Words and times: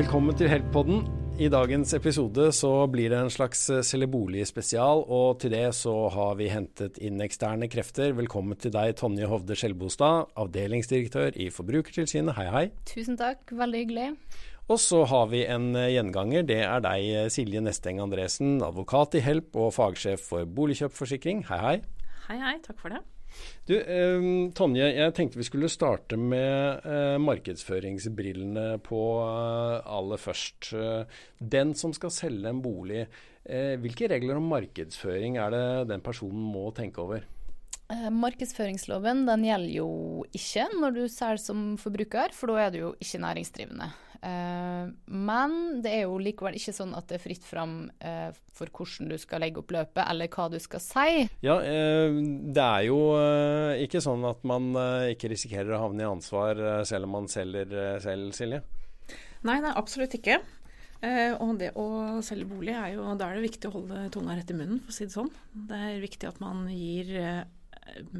Velkommen 0.00 0.32
til 0.32 0.48
Heltpodden. 0.48 1.02
I 1.36 1.50
dagens 1.52 1.90
episode 1.92 2.46
så 2.56 2.70
blir 2.88 3.10
det 3.12 3.18
en 3.20 3.32
slags 3.32 3.66
selgebolig-spesial, 3.84 5.02
og 5.12 5.42
til 5.42 5.52
det 5.52 5.74
så 5.76 5.92
har 6.14 6.38
vi 6.38 6.46
hentet 6.48 6.96
inn 7.04 7.20
eksterne 7.20 7.68
krefter. 7.68 8.14
Velkommen 8.16 8.56
til 8.56 8.72
deg, 8.72 8.94
Tonje 8.96 9.28
Hovde 9.28 9.58
Skjelbostad, 9.60 10.32
avdelingsdirektør 10.40 11.36
i 11.36 11.50
Forbrukertilsynet. 11.52 12.32
Hei, 12.38 12.48
hei. 12.54 12.64
Tusen 12.88 13.20
takk, 13.20 13.44
veldig 13.52 13.84
hyggelig. 13.84 14.08
Og 14.72 14.80
så 14.80 15.04
har 15.12 15.28
vi 15.34 15.44
en 15.44 15.74
gjenganger. 15.76 16.48
Det 16.48 16.62
er 16.64 16.80
deg, 16.88 17.28
Silje 17.36 17.60
Nesteng 17.60 18.00
Andresen, 18.00 18.62
advokat 18.64 19.20
i 19.20 19.26
Help 19.28 19.52
og 19.52 19.74
fagsjef 19.76 20.30
for 20.32 20.48
boligkjøpforsikring. 20.48 21.44
Hei, 21.52 21.64
hei. 21.66 21.78
Hei, 22.30 22.40
hei. 22.40 22.56
Takk 22.64 22.80
for 22.80 22.96
det. 22.96 23.04
Du, 23.68 23.74
eh, 23.78 24.28
Tonje, 24.56 24.86
jeg 24.96 25.14
tenkte 25.16 25.40
vi 25.40 25.46
skulle 25.46 25.70
starte 25.72 26.18
med 26.18 26.86
eh, 26.86 27.16
markedsføringsbrillene 27.22 28.78
på 28.86 29.02
eh, 29.24 29.90
aller 29.98 30.20
først. 30.20 30.72
Den 31.38 31.74
som 31.78 31.94
skal 31.96 32.14
selge 32.14 32.50
en 32.50 32.62
bolig, 32.64 33.04
eh, 33.44 33.76
hvilke 33.80 34.10
regler 34.10 34.40
om 34.40 34.48
markedsføring 34.50 35.38
er 35.40 35.54
det 35.54 35.66
den 35.92 36.02
personen 36.04 36.48
må 36.54 36.70
tenke 36.76 37.04
over? 37.04 37.28
Eh, 37.90 38.10
markedsføringsloven 38.14 39.24
den 39.26 39.44
gjelder 39.48 39.74
jo 39.74 39.88
ikke 40.36 40.68
når 40.78 40.94
du 40.94 41.02
selger 41.10 41.42
som 41.42 41.64
forbruker, 41.80 42.34
for 42.36 42.52
da 42.52 42.66
er 42.66 42.70
du 42.74 42.78
jo 42.84 42.90
ikke 43.02 43.22
næringsdrivende. 43.24 43.88
Eh, 44.20 44.88
men 45.06 45.54
det 45.80 45.92
er 45.96 46.02
jo 46.04 46.18
likevel 46.20 46.58
ikke 46.58 46.74
sånn 46.76 46.92
at 46.96 47.08
det 47.08 47.16
er 47.16 47.22
fritt 47.22 47.44
fram 47.46 47.74
uh, 48.04 48.28
for 48.52 48.68
hvordan 48.68 49.08
du 49.08 49.16
skal 49.20 49.40
legge 49.40 49.62
opp 49.62 49.72
løpet, 49.72 50.02
eller 50.04 50.28
hva 50.32 50.48
du 50.52 50.58
skal 50.60 50.82
si. 50.84 51.24
Ja, 51.44 51.56
det 51.60 52.64
er 52.66 52.86
jo 52.88 52.98
ikke 53.80 54.02
sånn 54.04 54.26
at 54.28 54.44
man 54.48 54.74
ikke 55.08 55.30
risikerer 55.32 55.72
å 55.76 55.84
havne 55.86 56.04
i 56.04 56.08
ansvar 56.10 56.60
selv 56.88 57.08
om 57.08 57.16
man 57.16 57.28
selger 57.32 58.00
selv, 58.04 58.34
Silje? 58.36 58.60
Nei, 59.48 59.56
er 59.56 59.78
absolutt 59.78 60.18
ikke. 60.18 60.36
Og 61.40 61.54
det 61.62 61.70
å 61.80 61.86
selge 62.24 62.44
bolig 62.50 62.74
er 62.76 62.90
jo 62.92 63.06
Da 63.16 63.30
er 63.30 63.38
det 63.38 63.46
viktig 63.46 63.70
å 63.70 63.72
holde 63.78 64.02
tunga 64.12 64.36
rett 64.36 64.52
i 64.52 64.56
munnen, 64.58 64.82
for 64.84 64.92
å 64.92 64.96
si 64.98 65.08
det 65.08 65.16
sånn. 65.16 65.30
Det 65.54 65.80
er 65.86 66.04
viktig 66.04 66.28
at 66.28 66.42
man 66.44 66.66
gir 66.68 67.08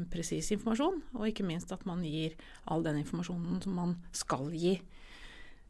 presis 0.09 0.49
informasjon, 0.55 0.97
og 1.13 1.29
ikke 1.29 1.45
minst 1.45 1.71
at 1.75 1.85
man 1.85 2.01
gir 2.05 2.33
all 2.65 2.81
den 2.85 3.03
informasjonen 3.03 3.61
som 3.61 3.77
man 3.77 3.95
skal 4.17 4.49
gi. 4.57 4.79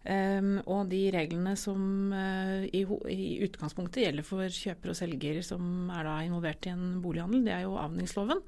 Um, 0.02 0.56
og 0.66 0.88
de 0.90 1.04
reglene 1.14 1.52
som 1.60 2.10
uh, 2.10 2.64
i, 2.66 2.82
i, 3.14 3.26
utgangspunktet 3.46 4.02
gjelder 4.08 4.26
for 4.26 4.50
kjøper 4.50 4.90
og 4.90 4.98
selger 4.98 5.44
som 5.46 5.92
er 5.94 6.08
da 6.08 6.16
involvert 6.26 6.66
i 6.66 6.72
en 6.74 6.96
bolighandel, 7.04 7.44
det 7.46 7.54
er 7.54 7.68
jo 7.68 7.78
avningsloven. 7.78 8.42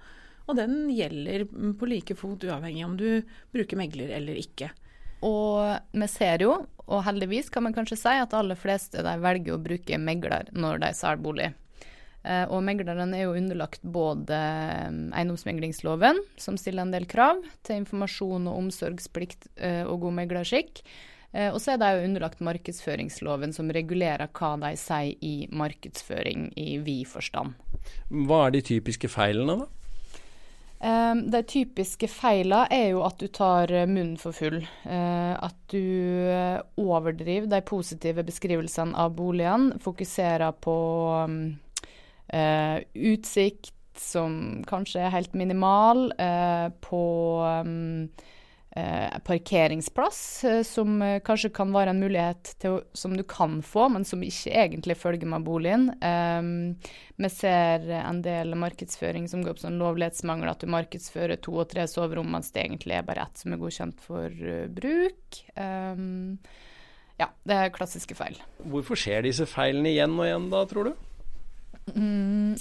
Og 0.50 0.58
den 0.58 0.90
gjelder 0.92 1.46
på 1.78 1.90
like 1.92 2.18
fot 2.18 2.42
uavhengig 2.44 2.88
om 2.88 2.98
du 2.98 3.22
bruker 3.54 3.80
megler 3.80 4.16
eller 4.18 4.42
ikke. 4.42 4.72
Og 5.24 5.78
vi 5.94 6.10
ser 6.12 6.42
jo, 6.44 6.58
og 6.90 7.06
heldigvis 7.06 7.54
kan 7.54 7.68
man 7.68 7.78
kanskje 7.78 8.02
si, 8.02 8.16
at 8.18 8.34
de 8.34 8.42
aller 8.42 8.60
fleste 8.60 9.06
velger 9.06 9.54
å 9.54 9.62
bruke 9.62 10.02
megler 10.02 10.50
når 10.58 10.82
de 10.84 10.92
selger 10.98 11.24
bolig. 11.30 11.54
Uh, 12.26 12.50
og 12.50 12.66
megleren 12.66 13.14
er 13.14 13.28
jo 13.28 13.38
underlagt 13.38 13.86
både 13.86 14.42
um, 14.90 15.02
eiendomsmeglingsloven, 15.14 16.18
som 16.42 16.58
stiller 16.58 16.88
en 16.88 16.98
del 16.98 17.06
krav 17.06 17.46
til 17.62 17.84
informasjon 17.84 18.50
og 18.50 18.62
omsorgsplikt 18.66 19.52
og 19.86 20.08
god 20.08 20.24
meglerskikk. 20.24 20.88
Eh, 21.34 21.50
og 21.50 21.60
så 21.62 21.74
er 21.74 21.82
de 21.82 21.92
jo 21.96 22.08
underlagt 22.08 22.44
markedsføringsloven, 22.46 23.54
som 23.56 23.72
regulerer 23.74 24.30
hva 24.38 24.54
de 24.62 24.74
sier 24.80 25.18
i 25.26 25.36
markedsføring 25.52 26.52
i 26.60 26.78
vid 26.86 27.08
forstand. 27.10 27.58
Hva 28.10 28.48
er 28.48 28.58
de 28.58 28.64
typiske 28.74 29.10
feilene, 29.12 29.64
da? 29.64 29.70
Um, 30.84 31.22
de 31.32 31.40
typiske 31.48 32.10
feilene 32.12 32.66
er 32.76 32.90
jo 32.92 33.06
at 33.08 33.16
du 33.22 33.30
tar 33.32 33.72
munnen 33.88 34.18
for 34.20 34.36
full. 34.36 34.60
Uh, 34.84 35.34
at 35.40 35.56
du 35.72 35.80
overdriver 36.76 37.48
de 37.48 37.62
positive 37.64 38.26
beskrivelsene 38.28 38.98
av 39.00 39.16
boligene. 39.16 39.80
Fokuserer 39.84 40.52
på 40.60 40.76
uh, 41.24 42.78
utsikt 42.94 43.74
som 44.00 44.64
kanskje 44.68 45.06
er 45.06 45.14
helt 45.14 45.34
minimal. 45.38 46.08
På 46.84 47.04
eh, 47.46 48.28
parkeringsplass, 49.24 50.44
eh, 50.44 50.64
som 50.64 51.02
eh, 51.02 51.20
kanskje 51.26 51.52
kan 51.54 51.74
være 51.74 51.94
en 51.94 52.00
mulighet 52.02 52.56
til, 52.62 52.80
som 52.98 53.14
du 53.18 53.24
kan 53.24 53.60
få, 53.62 53.86
men 53.94 54.06
som 54.06 54.24
ikke 54.26 54.54
egentlig 54.64 54.98
følger 54.98 55.30
med 55.30 55.46
boligen. 55.46 55.92
Um, 56.02 56.74
vi 57.22 57.30
ser 57.30 57.86
en 58.00 58.24
del 58.26 58.56
markedsføring 58.58 59.28
som 59.30 59.44
går 59.46 59.58
på 59.58 59.66
sånn 59.68 59.78
lovlighetsmangel, 59.82 60.50
at 60.50 60.64
du 60.64 60.72
markedsfører 60.74 61.38
to 61.44 61.54
og 61.62 61.70
tre 61.70 61.86
soverom, 61.90 62.32
mens 62.34 62.50
det 62.56 62.64
egentlig 62.66 62.98
er 62.98 63.06
bare 63.06 63.28
ett 63.28 63.44
som 63.44 63.54
er 63.54 63.62
godkjent 63.62 64.02
for 64.02 64.44
bruk. 64.74 65.42
Um, 65.54 66.40
ja, 67.22 67.30
det 67.46 67.60
er 67.60 67.74
klassiske 67.76 68.18
feil. 68.18 68.40
Hvorfor 68.74 68.98
skjer 68.98 69.28
disse 69.28 69.46
feilene 69.50 69.92
igjen 69.92 70.18
og 70.18 70.26
igjen 70.26 70.48
da, 70.50 70.64
tror 70.70 70.90
du? 70.90 70.96
Mm, 71.94 72.56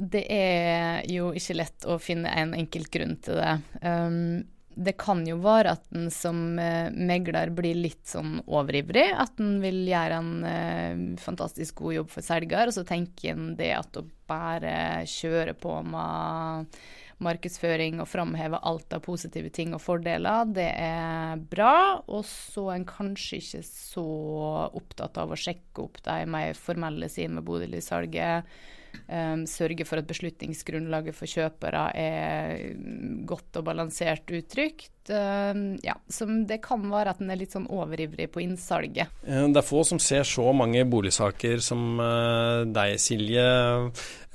det 0.00 0.24
er 0.32 1.04
jo 1.10 1.34
ikke 1.36 1.58
lett 1.58 1.84
å 1.84 1.98
finne 2.00 2.32
en 2.32 2.56
enkelt 2.56 2.88
grunn 2.94 3.18
til 3.20 3.36
det. 3.42 3.52
Um, 3.84 4.48
det 4.74 4.94
kan 5.00 5.24
jo 5.26 5.36
være 5.42 5.74
at 5.74 5.88
en 5.96 6.06
som 6.14 6.58
eh, 6.62 6.92
megler 6.94 7.50
blir 7.54 7.78
litt 7.78 8.06
sånn 8.08 8.38
overivrig. 8.46 9.08
At 9.18 9.40
en 9.42 9.58
vil 9.62 9.82
gjøre 9.88 10.20
en 10.20 10.32
eh, 10.46 11.02
fantastisk 11.20 11.82
god 11.82 11.96
jobb 11.98 12.14
for 12.14 12.26
selger, 12.26 12.70
og 12.70 12.76
så 12.76 12.86
tenker 12.86 13.34
en 13.34 13.52
det 13.58 13.72
at 13.76 13.98
å 13.98 14.06
bare 14.30 15.02
kjøre 15.10 15.56
på 15.58 15.74
med 15.90 16.80
markedsføring 17.20 18.00
og 18.00 18.08
framheve 18.08 18.60
alt 18.64 18.94
av 18.96 19.02
positive 19.04 19.50
ting 19.52 19.74
og 19.76 19.82
fordeler, 19.84 20.48
det 20.56 20.70
er 20.72 21.42
bra. 21.52 22.00
Og 22.08 22.24
så 22.28 22.70
er 22.70 22.80
en 22.80 22.88
kanskje 22.88 23.40
ikke 23.42 23.64
så 23.66 24.06
opptatt 24.70 25.20
av 25.20 25.34
å 25.34 25.40
sjekke 25.40 25.84
opp 25.84 26.00
de 26.06 26.22
mer 26.30 26.54
formelle 26.56 27.10
sidene 27.12 27.40
med 27.40 27.48
boligsalget 27.50 28.48
Um, 29.10 29.42
sørge 29.50 29.82
for 29.88 29.98
at 29.98 30.06
beslutningsgrunnlaget 30.06 31.16
for 31.16 31.26
kjøpere 31.26 31.88
er 31.98 32.60
godt 33.26 33.58
og 33.58 33.64
balansert 33.66 34.30
uttrykt. 34.30 34.92
Um, 35.10 35.80
ja, 35.82 35.96
det 36.46 36.60
kan 36.62 36.84
være 36.92 37.16
at 37.16 37.22
en 37.22 37.32
er 37.32 37.40
litt 37.40 37.56
sånn 37.56 37.66
overivrig 37.66 38.28
på 38.30 38.44
innsalget. 38.44 39.10
Eh, 39.26 39.48
det 39.50 39.58
er 39.58 39.66
få 39.66 39.82
som 39.88 39.98
ser 40.02 40.22
så 40.28 40.52
mange 40.54 40.84
boligsaker 40.86 41.58
som 41.64 41.98
uh, 41.98 42.62
deg, 42.70 43.00
Silje. 43.02 43.48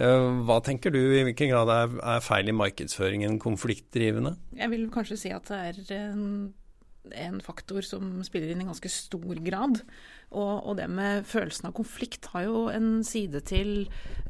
Uh, 0.01 0.43
hva 0.43 0.59
tenker 0.65 0.91
du, 0.91 0.99
i 0.99 1.23
hvilken 1.29 1.53
grad 1.53 1.71
er, 1.71 1.95
er 2.17 2.25
feil 2.25 2.51
i 2.51 2.57
markedsføringen 2.59 3.39
konfliktdrivende? 3.39 4.35
Jeg 4.59 4.73
vil 4.75 4.89
kanskje 4.91 5.21
si 5.23 5.31
at 5.35 5.47
det 5.47 5.61
er 5.71 6.01
en, 6.01 6.27
en 7.13 7.39
faktor 7.43 7.85
som 7.85 8.19
spiller 8.25 8.51
inn 8.51 8.63
i 8.63 8.67
ganske 8.67 8.91
stor 8.91 9.41
grad. 9.45 9.81
Og, 10.31 10.53
og, 10.65 10.75
det 10.79 10.87
med 10.91 11.25
følelsen 11.29 11.69
av 11.69 11.75
konflikt 11.77 12.29
har 12.33 12.47
jo 12.47 12.65
en 12.73 13.03
side 13.07 13.43
til 13.47 13.73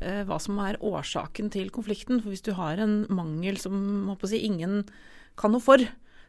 eh, 0.01 0.23
hva 0.27 0.39
som 0.41 0.59
er 0.63 0.79
årsaken 0.83 1.51
til 1.55 1.71
konflikten. 1.73 2.21
For 2.21 2.33
hvis 2.33 2.45
du 2.45 2.53
har 2.57 2.81
en 2.81 3.03
mangel 3.09 3.59
som 3.61 3.77
si, 4.25 4.41
ingen 4.43 4.83
kan 5.39 5.55
noe 5.55 5.63
for, 5.63 5.81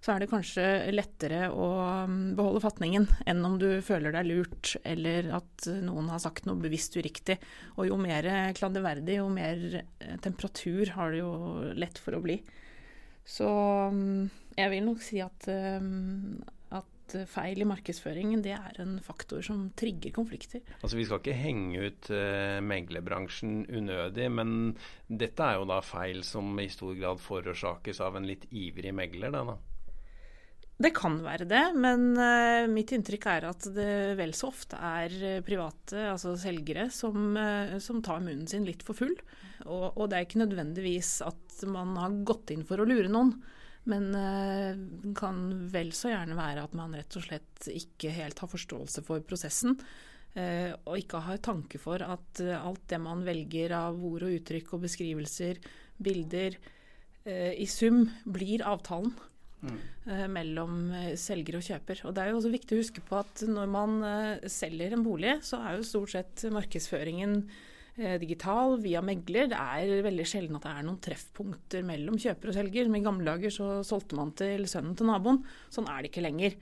så 0.04 0.12
er 0.12 0.22
det 0.22 0.30
kanskje 0.30 0.64
lettere 0.92 1.48
å 1.50 1.68
mm, 2.06 2.36
beholde 2.38 2.62
fatningen 2.62 3.08
enn 3.26 3.40
om 3.48 3.56
du 3.58 3.80
føler 3.82 4.14
deg 4.14 4.28
lurt, 4.28 4.76
eller 4.86 5.32
at 5.40 5.66
noen 5.82 6.10
har 6.12 6.22
sagt 6.22 6.46
noe 6.46 6.60
bevisst 6.62 6.94
uriktig. 6.98 7.40
Og 7.74 7.90
jo 7.90 7.98
mer 7.98 8.28
klanderverdig, 8.56 9.18
jo 9.18 9.26
mer 9.32 9.80
eh, 9.80 10.16
temperatur 10.22 10.94
har 10.94 11.12
det 11.12 11.24
jo 11.24 11.32
lett 11.74 11.98
for 12.02 12.18
å 12.18 12.22
bli. 12.22 12.38
Så 13.26 13.48
mm, 13.90 14.28
jeg 14.56 14.72
vil 14.72 14.86
nok 14.86 15.02
si 15.04 15.20
at, 15.20 15.46
at 15.46 16.96
feil 17.30 17.62
i 17.62 17.68
markedsføringen 17.68 18.42
det 18.44 18.54
er 18.56 18.80
en 18.82 18.96
faktor 19.04 19.44
som 19.44 19.68
trigger 19.78 20.14
konflikter. 20.16 20.64
Altså 20.80 20.98
Vi 20.98 21.06
skal 21.06 21.22
ikke 21.22 21.38
henge 21.38 21.86
ut 21.86 22.10
uh, 22.10 22.58
meglerbransjen 22.64 23.64
unødig, 23.68 24.28
men 24.32 24.74
dette 25.06 25.46
er 25.46 25.60
jo 25.60 25.70
da 25.70 25.80
feil 25.84 26.24
som 26.26 26.50
i 26.62 26.68
stor 26.72 26.96
grad 26.98 27.22
forårsakes 27.22 28.02
av 28.02 28.18
en 28.18 28.28
litt 28.28 28.48
ivrig 28.50 28.94
megler? 28.96 29.34
Da, 29.34 29.44
da. 29.52 29.56
Det 30.76 30.92
kan 30.92 31.14
være 31.24 31.46
det, 31.48 31.64
men 31.78 32.10
uh, 32.18 32.66
mitt 32.68 32.92
inntrykk 32.92 33.28
er 33.32 33.48
at 33.48 33.68
det 33.76 34.16
vel 34.18 34.34
så 34.36 34.50
ofte 34.50 34.76
er 34.76 35.40
private, 35.46 36.08
altså 36.10 36.34
selgere, 36.40 36.90
som, 36.92 37.36
uh, 37.38 37.78
som, 37.82 38.02
tar 38.04 38.24
munnen 38.24 38.48
sin 38.50 38.66
litt 38.68 38.84
for 38.86 38.98
full. 38.98 39.14
Og, 39.64 39.92
og, 39.94 40.08
det 40.10 40.18
er 40.18 40.26
ikke 40.26 40.42
nødvendigvis 40.42 41.20
at 41.24 41.62
man 41.70 41.94
har 42.00 42.18
gått 42.28 42.52
inn 42.52 42.66
for 42.68 42.82
å 42.82 42.88
lure 42.88 43.08
noen. 43.08 43.38
Men 43.90 44.10
det 44.14 44.26
uh, 44.74 45.14
kan 45.18 45.40
vel 45.70 45.92
så 45.94 46.10
gjerne 46.10 46.38
være 46.38 46.64
at 46.66 46.74
man 46.78 46.94
rett 46.96 47.18
og 47.18 47.26
slett 47.26 47.68
ikke 47.70 48.12
helt 48.14 48.40
har 48.42 48.50
forståelse 48.50 49.04
for 49.06 49.22
prosessen. 49.26 49.78
Uh, 50.36 50.74
og 50.84 50.98
ikke 51.00 51.22
har 51.24 51.42
tanke 51.44 51.80
for 51.80 52.02
at 52.04 52.42
uh, 52.42 52.56
alt 52.58 52.82
det 52.90 53.00
man 53.02 53.22
velger 53.26 53.76
av 53.78 54.00
ord 54.04 54.26
og 54.26 54.34
uttrykk 54.40 54.74
og 54.76 54.84
beskrivelser, 54.84 55.62
bilder, 55.96 56.58
eh, 57.24 57.54
i 57.56 57.64
sum 57.64 58.02
blir 58.28 58.66
avtalen. 58.66 59.14
Mm. 59.66 59.78
mellom 60.30 60.74
selger 61.18 61.56
og 61.56 61.64
kjøper. 61.64 62.02
Og 62.04 62.12
Det 62.14 62.20
er 62.22 62.28
jo 62.28 62.36
også 62.36 62.50
viktig 62.52 62.76
å 62.76 62.80
huske 62.82 63.02
på 63.02 63.16
at 63.18 63.40
når 63.48 63.70
man 63.72 63.94
selger 64.52 64.92
en 64.92 65.02
bolig, 65.02 65.32
så 65.42 65.58
er 65.64 65.78
jo 65.78 65.86
stort 65.88 66.12
sett 66.12 66.44
markedsføringen 66.52 67.40
Eh, 67.40 67.56
digital 68.20 68.76
via 68.82 69.00
megler. 69.04 69.50
Det 69.50 69.58
er 69.58 70.04
veldig 70.06 70.26
sjelden 70.28 70.58
at 70.58 70.66
det 70.66 70.72
er 70.72 70.86
noen 70.86 71.02
treffpunkter 71.04 71.86
mellom 71.86 72.18
kjøper 72.20 72.52
og 72.52 72.58
selger. 72.58 72.90
I 72.90 73.04
gamle 73.04 73.28
dager 73.28 73.54
så 73.54 73.68
solgte 73.86 74.18
man 74.18 74.34
til 74.36 74.66
sønnen 74.70 74.96
til 74.98 75.08
naboen. 75.08 75.40
Sånn 75.72 75.88
er 75.88 76.02
det 76.02 76.12
ikke 76.12 76.26
lenger. 76.26 76.58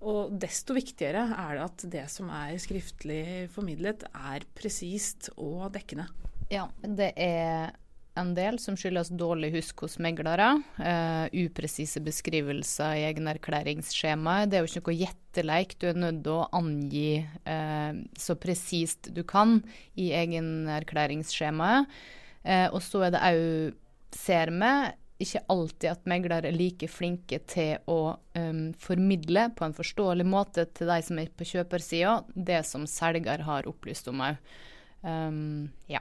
Og 0.00 0.32
desto 0.40 0.72
viktigere 0.76 1.26
er 1.36 1.58
det 1.58 1.66
at 1.66 1.84
det 1.92 2.06
som 2.08 2.30
er 2.32 2.56
skriftlig 2.62 3.50
formidlet, 3.52 4.06
er 4.16 4.46
presist 4.56 5.28
og 5.36 5.68
dekkende. 5.74 6.08
Ja, 6.50 6.64
det 6.80 7.12
er 7.20 7.74
en 8.18 8.32
del 8.34 8.58
som 8.62 8.76
skyldes 8.78 9.12
dårlig 9.14 9.52
husk 9.54 9.84
hos 9.84 9.98
meglere. 10.02 10.48
Uh, 10.80 11.26
upresise 11.46 12.02
beskrivelser 12.04 12.98
i 12.98 13.04
egenerklæringsskjemaet. 13.10 14.50
Det 14.50 14.58
er 14.58 14.64
jo 14.64 14.70
ikke 14.70 14.90
noe 14.90 15.00
gjetteleik. 15.04 15.76
Du 15.78 15.88
er 15.90 16.00
nødt 16.00 16.22
til 16.26 16.38
å 16.38 16.48
angi 16.58 17.20
uh, 17.46 17.92
så 18.18 18.36
presist 18.40 19.12
du 19.14 19.22
kan 19.28 19.60
i 19.94 20.10
egenerklæringsskjemaet. 20.18 22.00
Uh, 22.42 22.68
og 22.72 22.80
så 22.84 23.06
er 23.06 23.14
det 23.14 23.22
òg, 23.30 23.78
ser 24.16 24.50
vi, 24.50 24.74
ikke 25.20 25.42
alltid 25.52 25.88
at 25.90 26.06
meglere 26.08 26.48
er 26.48 26.56
like 26.56 26.88
flinke 26.88 27.42
til 27.50 27.76
å 27.92 28.16
um, 28.38 28.62
formidle 28.80 29.50
på 29.56 29.66
en 29.66 29.76
forståelig 29.76 30.24
måte 30.26 30.64
til 30.76 30.88
de 30.88 30.96
som 31.04 31.20
er 31.20 31.28
på 31.36 31.46
kjøpersida, 31.50 32.14
det 32.34 32.62
som 32.68 32.86
selger 32.88 33.44
har 33.44 33.68
opplyst 33.68 34.08
om 34.10 34.24
òg. 34.24 34.40
Um, 35.04 35.68
ja. 35.92 36.00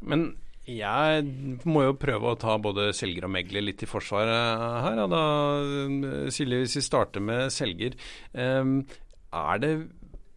Men 0.00 0.32
jeg 0.68 1.24
må 1.66 1.86
jo 1.88 1.96
prøve 1.98 2.32
å 2.32 2.38
ta 2.38 2.58
både 2.62 2.90
selger 2.94 3.26
og 3.26 3.34
megler 3.34 3.64
litt 3.66 3.82
i 3.82 3.90
forsvaret 3.90 4.62
her. 4.84 5.00
Ja, 5.00 5.08
da, 5.10 5.24
Silje, 6.34 6.62
hvis 6.62 6.78
vi 6.78 6.84
starter 6.86 7.24
med 7.24 7.50
selger. 7.54 7.98
Um, 8.32 8.80
er 9.32 9.62
det 9.62 9.74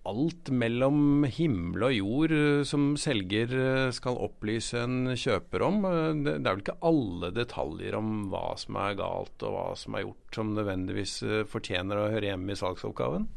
alt 0.05 0.51
mellom 0.53 1.25
himmel 1.33 1.87
og 1.87 1.95
jord 1.95 2.33
eh, 2.35 2.63
som 2.67 2.93
selger 2.99 3.53
eh, 3.57 3.93
skal 3.95 4.19
opplyse 4.27 4.83
en 4.85 5.15
kjøper 5.17 5.65
om. 5.65 5.79
Eh, 5.89 6.11
det 6.25 6.35
er 6.37 6.51
vel 6.51 6.63
ikke 6.63 6.77
alle 6.85 7.31
detaljer 7.35 7.97
om 7.97 8.27
hva 8.33 8.47
som 8.61 8.77
er 8.83 8.99
galt 8.99 9.45
og 9.47 9.55
hva 9.55 9.65
som 9.79 9.97
er 9.97 10.05
gjort 10.05 10.39
som 10.39 10.53
nødvendigvis 10.57 11.17
fortjener 11.51 12.01
å 12.01 12.11
høre 12.13 12.31
hjemme 12.31 12.53
i 12.53 12.59
salgsoppgaven? 12.59 13.27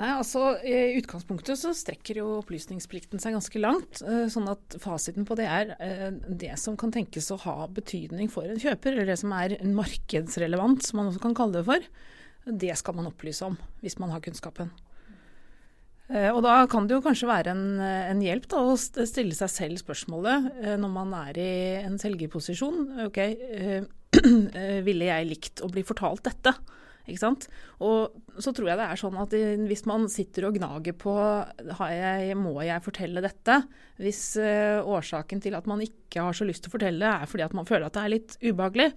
Nei, 0.00 0.08
altså 0.08 0.54
I 0.64 0.96
utgangspunktet 0.96 1.58
så 1.60 1.74
strekker 1.76 2.22
jo 2.22 2.38
opplysningsplikten 2.38 3.20
seg 3.20 3.34
ganske 3.36 3.60
langt. 3.60 4.00
Sånn 4.32 4.48
at 4.48 4.78
fasiten 4.80 5.26
på 5.28 5.36
det 5.36 5.48
er 5.52 5.74
det 6.24 6.54
som 6.60 6.78
kan 6.80 6.94
tenkes 6.94 7.28
å 7.34 7.36
ha 7.44 7.66
betydning 7.68 8.30
for 8.32 8.48
en 8.48 8.62
kjøper, 8.62 8.96
eller 8.96 9.12
det 9.12 9.18
som 9.20 9.34
er 9.36 9.58
markedsrelevant, 9.68 10.80
som 10.86 11.02
man 11.02 11.10
også 11.10 11.20
kan 11.26 11.36
kalle 11.36 11.58
det 11.58 11.66
for. 11.68 11.84
Det 12.48 12.72
skal 12.80 12.96
man 12.96 13.10
opplyse 13.12 13.44
om 13.46 13.60
hvis 13.84 13.98
man 14.00 14.14
har 14.14 14.24
kunnskapen. 14.24 14.72
Eh, 16.12 16.28
og 16.28 16.42
da 16.44 16.58
kan 16.70 16.86
det 16.88 16.96
jo 16.96 17.04
kanskje 17.04 17.30
være 17.30 17.54
en, 17.54 17.64
en 17.80 18.22
hjelp 18.22 18.48
da, 18.52 18.60
å 18.66 18.76
stille 18.76 19.36
seg 19.36 19.52
selv 19.52 19.80
spørsmålet 19.80 20.50
eh, 20.60 20.76
når 20.80 20.92
man 20.92 21.14
er 21.22 21.40
i 21.40 21.52
en 21.80 21.98
selgerposisjon. 22.00 23.06
Ok, 23.06 23.20
eh, 23.22 23.86
ville 24.86 25.08
jeg 25.08 25.30
likt 25.30 25.62
å 25.64 25.70
bli 25.72 25.84
fortalt 25.86 26.24
dette? 26.28 26.56
Ikke 27.06 27.20
sant? 27.20 27.48
Og 27.82 28.14
så 28.38 28.52
tror 28.54 28.70
jeg 28.70 28.78
det 28.78 28.86
er 28.86 29.00
sånn 29.00 29.16
at 29.22 29.34
hvis 29.66 29.84
man 29.90 30.06
sitter 30.12 30.46
og 30.48 30.58
gnager 30.58 30.94
på 30.98 31.14
jeg, 31.90 32.36
må 32.38 32.54
jeg 32.62 32.84
fortelle 32.84 33.24
dette, 33.24 33.58
hvis 34.02 34.22
årsaken 34.38 35.42
til 35.42 35.56
at 35.58 35.66
man 35.70 35.82
ikke 35.82 36.22
har 36.28 36.36
så 36.36 36.46
lyst 36.46 36.64
til 36.64 36.72
å 36.72 36.76
fortelle 36.76 37.10
er 37.22 37.26
fordi 37.30 37.46
at 37.46 37.56
man 37.58 37.66
føler 37.68 37.88
at 37.88 37.98
det 37.98 38.04
er 38.04 38.14
litt 38.14 38.38
ubehagelig, 38.44 38.88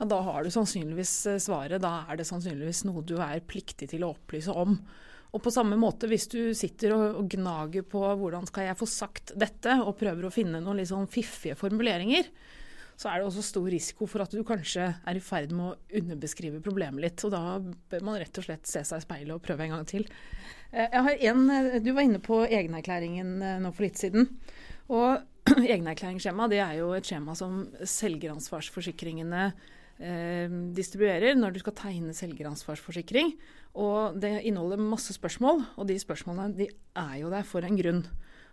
ja 0.00 0.10
da 0.10 0.18
har 0.26 0.42
du 0.42 0.50
sannsynligvis 0.52 1.14
svaret. 1.44 1.82
Da 1.84 2.02
er 2.10 2.18
det 2.18 2.28
sannsynligvis 2.28 2.84
noe 2.88 3.06
du 3.06 3.16
er 3.22 3.46
pliktig 3.46 3.92
til 3.94 4.06
å 4.06 4.12
opplyse 4.16 4.52
om. 4.52 4.76
Og 5.32 5.40
på 5.40 5.52
samme 5.52 5.78
måte, 5.80 6.08
hvis 6.10 6.26
du 6.28 6.52
sitter 6.56 6.92
og, 6.92 7.04
og, 7.22 7.28
gnager 7.32 7.86
på 7.88 8.00
hvordan 8.20 8.44
skal 8.48 8.68
jeg 8.68 8.78
få 8.78 8.88
sagt 8.88 9.32
dette, 9.38 9.78
og 9.80 9.96
prøver 10.00 10.28
å 10.28 10.32
finne 10.32 10.60
noen 10.60 10.82
litt 10.82 10.90
sånn 10.90 11.08
fiffige 11.10 11.56
formuleringer, 11.56 12.28
så 13.02 13.10
er 13.10 13.18
det 13.18 13.26
også 13.26 13.42
stor 13.42 13.66
risiko 13.72 14.06
for 14.06 14.22
at 14.22 14.34
du 14.34 14.44
kanskje 14.46 14.84
er 14.94 15.18
i 15.18 15.22
ferd 15.24 15.50
med 15.56 15.72
å 15.72 15.98
underbeskrive 15.98 16.62
problemet 16.62 17.02
litt. 17.02 17.24
Og 17.26 17.32
da 17.34 17.58
bør 17.58 18.06
man 18.06 18.18
rett 18.20 18.38
og 18.38 18.46
slett 18.46 18.68
se 18.70 18.84
seg 18.86 19.02
i 19.02 19.06
speilet 19.06 19.34
og 19.34 19.42
prøve 19.42 19.66
en 19.66 19.74
gang 19.74 19.88
til. 19.90 20.06
Eh, 20.70 20.94
en, 21.26 21.42
eh, 21.50 21.80
du 21.82 21.90
var 21.96 22.06
inne 22.06 22.22
på 22.22 22.44
egenerklæringen 22.46 23.34
eh, 23.42 23.58
nå 23.64 23.72
for 23.74 23.86
litt 23.88 23.98
siden. 23.98 24.28
Og 24.94 25.18
egenerklæringsskjema 25.74 26.46
er 26.54 26.76
jo 26.78 26.92
et 26.94 27.08
skjema 27.08 27.34
som 27.38 27.64
selgeransvarsforsikringene 27.80 29.48
eh, 29.50 30.54
distribuerer 30.76 31.34
når 31.38 31.56
du 31.56 31.62
skal 31.64 31.76
tegne 31.82 32.14
selgeransvarsforsikring. 32.14 33.34
Og 33.82 34.20
det 34.22 34.36
inneholder 34.46 34.78
masse 34.78 35.16
spørsmål, 35.16 35.64
og 35.74 35.88
de 35.90 35.98
spørsmålene 35.98 36.54
de 36.60 36.70
er 36.70 37.16
jo 37.24 37.32
der 37.34 37.46
for 37.48 37.66
en 37.66 37.78
grunn. 37.78 38.04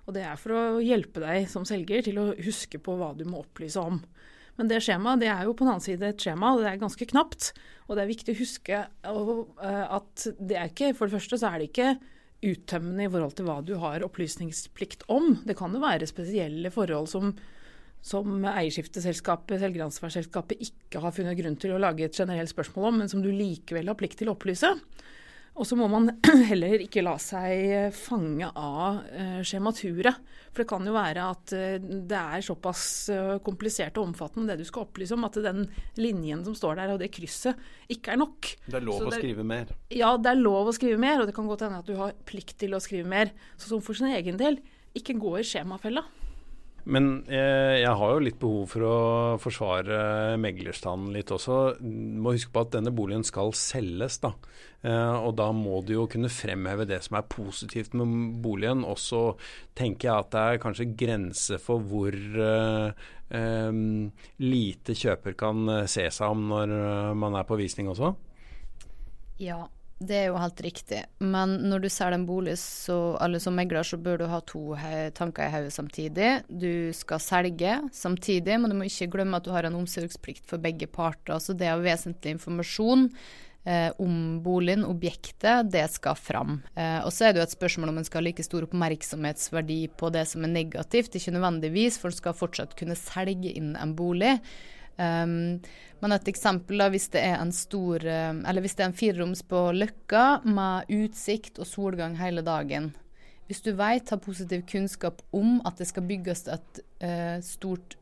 Og 0.07 0.15
det 0.17 0.25
er 0.25 0.41
for 0.41 0.55
å 0.57 0.81
hjelpe 0.81 1.21
deg 1.21 1.45
som 1.51 1.67
selger 1.69 2.01
til 2.07 2.17
å 2.17 2.31
huske 2.41 2.81
på 2.81 2.97
hva 2.97 3.11
du 3.13 3.27
må 3.29 3.43
opplyse 3.43 3.77
om. 3.77 4.01
Men 4.59 4.67
det 4.67 4.81
skjemaet 4.83 5.23
det 5.23 5.29
er 5.31 5.45
jo 5.47 5.55
på 5.55 5.63
den 5.63 5.73
annen 5.73 5.85
side 5.85 6.09
et 6.11 6.23
skjema, 6.23 6.51
og 6.51 6.63
det 6.63 6.71
er 6.73 6.81
ganske 6.81 7.05
knapt. 7.09 7.53
Og 7.87 7.95
det 7.95 8.03
er 8.03 8.09
viktig 8.11 8.33
å 8.35 8.39
huske 8.41 8.79
eh, 8.83 9.85
at 9.99 10.25
det 10.37 10.57
er 10.59 10.71
ikke 10.71 10.91
For 10.97 11.07
det 11.07 11.15
første 11.15 11.39
så 11.39 11.53
er 11.53 11.61
det 11.61 11.69
ikke 11.71 11.93
uttømmende 12.49 13.03
i 13.07 13.11
forhold 13.11 13.33
til 13.35 13.47
hva 13.47 13.57
du 13.63 13.73
har 13.81 14.03
opplysningsplikt 14.05 15.07
om. 15.11 15.41
Det 15.47 15.57
kan 15.59 15.73
jo 15.75 15.81
være 15.83 16.07
spesielle 16.07 16.71
forhold 16.75 17.09
som 17.11 17.33
som 17.99 18.45
eierskifteselskapet, 18.47 19.59
selvgransvarsselskapet, 19.59 20.61
ikke 20.63 21.01
har 21.03 21.11
funnet 21.11 21.35
grunn 21.39 21.57
til 21.59 21.73
å 21.75 21.81
lage 21.83 22.05
et 22.07 22.15
generelt 22.15 22.51
spørsmål 22.51 22.85
om, 22.87 23.01
men 23.01 23.11
som 23.11 23.19
du 23.23 23.27
likevel 23.27 23.91
har 23.91 23.97
plikt 23.99 24.21
til 24.21 24.31
å 24.31 24.37
opplyse. 24.37 24.69
Og 25.59 25.67
så 25.67 25.75
må 25.75 25.89
man 25.91 26.07
heller 26.49 26.79
ikke 26.79 27.03
la 27.03 27.17
seg 27.19 27.91
fange 27.95 28.47
av 28.47 29.01
uh, 29.11 29.39
skjematuret. 29.43 30.21
For 30.49 30.63
det 30.63 30.69
kan 30.71 30.87
jo 30.87 30.93
være 30.95 31.25
at 31.33 31.53
uh, 31.53 31.89
det 32.09 32.19
er 32.19 32.45
såpass 32.45 32.83
uh, 33.11 33.33
komplisert 33.43 33.99
og 33.99 34.07
omfattende 34.07 34.53
det 34.53 34.63
du 34.63 34.69
skal 34.69 34.85
opplyse 34.87 35.17
om, 35.17 35.27
at 35.27 35.41
den 35.43 35.65
linjen 35.99 36.45
som 36.47 36.55
står 36.55 36.79
der 36.79 36.93
og 36.95 37.03
det 37.03 37.11
krysset 37.11 37.59
ikke 37.91 38.15
er 38.15 38.21
nok. 38.23 38.53
Det 38.69 38.79
er 38.79 38.87
lov 38.87 39.09
å 39.09 39.13
skrive 39.17 39.43
mer? 39.47 39.75
Ja, 39.91 40.13
det 40.15 40.31
er 40.31 40.39
lov 40.39 40.71
å 40.71 40.75
skrive 40.75 41.01
mer. 41.01 41.19
Og 41.19 41.27
det 41.27 41.35
kan 41.35 41.49
godt 41.51 41.67
hende 41.67 41.83
at 41.83 41.91
du 41.91 41.97
har 41.99 42.15
plikt 42.29 42.55
til 42.63 42.77
å 42.77 42.83
skrive 42.83 43.11
mer. 43.11 43.35
Så 43.59 43.73
som 43.73 43.83
for 43.83 43.99
sin 43.99 44.13
egen 44.15 44.39
del, 44.39 44.61
ikke 44.95 45.19
gå 45.19 45.35
i 45.41 45.45
skjemafella. 45.45 46.07
Men 46.89 47.09
jeg, 47.29 47.81
jeg, 47.83 47.95
har 48.01 48.13
jo 48.13 48.23
litt 48.25 48.39
behov 48.41 48.71
for 48.71 48.85
å 48.87 48.97
forsvare 49.41 50.37
meglerstanden 50.41 51.13
litt 51.13 51.31
også. 51.33 51.59
Må 51.83 52.33
huske 52.33 52.53
på 52.55 52.63
at 52.65 52.73
denne 52.73 52.93
boligen 52.95 53.25
skal 53.27 53.53
selges, 53.57 54.19
da. 54.23 54.33
Eh, 54.81 55.15
og 55.19 55.33
da 55.35 55.49
må 55.51 55.81
du 55.83 55.93
jo 55.97 56.05
kunne 56.11 56.31
fremheve 56.31 56.87
det 56.87 57.01
som 57.05 57.19
er 57.19 57.27
positivt 57.29 57.95
med 57.99 58.41
boligen. 58.43 58.85
Og 58.87 58.99
så 59.01 59.23
tenker 59.77 60.09
jeg 60.09 60.25
at 60.25 60.31
det 60.35 60.43
er 60.45 60.61
kanskje 60.63 60.91
grense 60.99 61.59
for 61.61 61.83
hvor 61.83 62.15
eh, 62.15 63.09
eh, 63.37 63.81
lite 64.43 64.97
kjøper 64.97 65.37
kan 65.39 65.75
se 65.89 66.07
seg 66.09 66.37
om 66.37 66.47
når 66.53 66.77
man 67.19 67.37
er 67.39 67.47
på 67.49 67.59
visning 67.59 67.91
også. 67.91 68.15
Ja, 69.39 69.61
det 69.99 70.15
er 70.15 70.29
jo 70.29 70.39
helt 70.39 70.61
riktig, 70.63 71.01
men 71.19 71.57
når 71.67 71.83
du 71.83 71.89
selger 71.91 72.15
en 72.15 72.25
bolig 72.27 72.53
så, 72.61 73.17
eller 73.19 73.41
som 73.43 73.57
megler, 73.59 73.83
så 73.83 73.99
bør 73.99 74.21
du 74.21 74.29
ha 74.31 74.39
to 74.47 74.61
tanker 75.17 75.43
i 75.43 75.51
hodet 75.51 75.73
samtidig. 75.75 76.29
Du 76.47 76.95
skal 76.95 77.19
selge 77.19 77.75
samtidig, 77.91 78.55
men 78.61 78.71
du 78.71 78.77
må 78.79 78.87
ikke 78.87 79.09
glemme 79.17 79.41
at 79.41 79.43
du 79.43 79.51
har 79.51 79.67
en 79.67 79.75
omsorgsplikt 79.81 80.47
for 80.47 80.63
begge 80.63 80.87
parter. 80.87 81.35
Så 81.43 81.57
det 81.57 81.67
er 81.67 81.83
vesentlig 81.83 82.37
informasjon 82.37 83.09
eh, 83.67 83.91
om 83.99 84.39
boligen, 84.45 84.87
objektet, 84.87 85.67
det 85.73 85.83
skal 85.91 86.15
fram. 86.15 86.61
Eh, 86.79 87.01
og 87.03 87.11
så 87.11 87.27
er 87.27 87.35
det 87.35 87.43
jo 87.43 87.49
et 87.49 87.57
spørsmål 87.57 87.91
om 87.91 87.99
en 87.99 88.07
skal 88.07 88.23
ha 88.23 88.29
like 88.29 88.47
stor 88.47 88.69
oppmerksomhetsverdi 88.69 89.81
på 89.99 90.15
det 90.15 90.25
som 90.31 90.47
er 90.47 90.55
negativt, 90.55 91.19
ikke 91.19 91.35
nødvendigvis, 91.35 91.99
for 91.99 92.11
en 92.11 92.21
skal 92.21 92.39
fortsatt 92.39 92.79
kunne 92.79 92.97
selge 92.99 93.51
inn 93.51 93.75
en 93.75 93.95
bolig. 93.99 94.37
Um, 94.99 95.61
men 95.99 96.15
et 96.15 96.27
eksempel, 96.31 96.79
da, 96.81 96.89
hvis 96.91 97.07
det 97.13 97.21
er 97.23 97.37
en 97.39 97.53
stor 97.55 98.03
eh, 98.07 98.31
Eller 98.47 98.63
hvis 98.63 98.75
det 98.75 98.83
er 98.83 98.89
en 98.89 98.95
fireroms 98.95 99.41
på 99.47 99.61
Løkka 99.75 100.41
med 100.47 100.91
utsikt 100.91 101.59
og 101.59 101.67
solgang 101.67 102.17
hele 102.19 102.43
dagen. 102.43 102.93
Hvis 103.47 103.63
du 103.65 103.71
vet, 103.75 104.11
har 104.11 104.21
positiv 104.23 104.63
kunnskap 104.69 105.23
om 105.35 105.57
at 105.67 105.79
det 105.79 105.89
skal 105.89 106.05
bygges 106.05 106.45
et 106.53 106.81
uh, 107.01 107.39
stort 107.41 107.95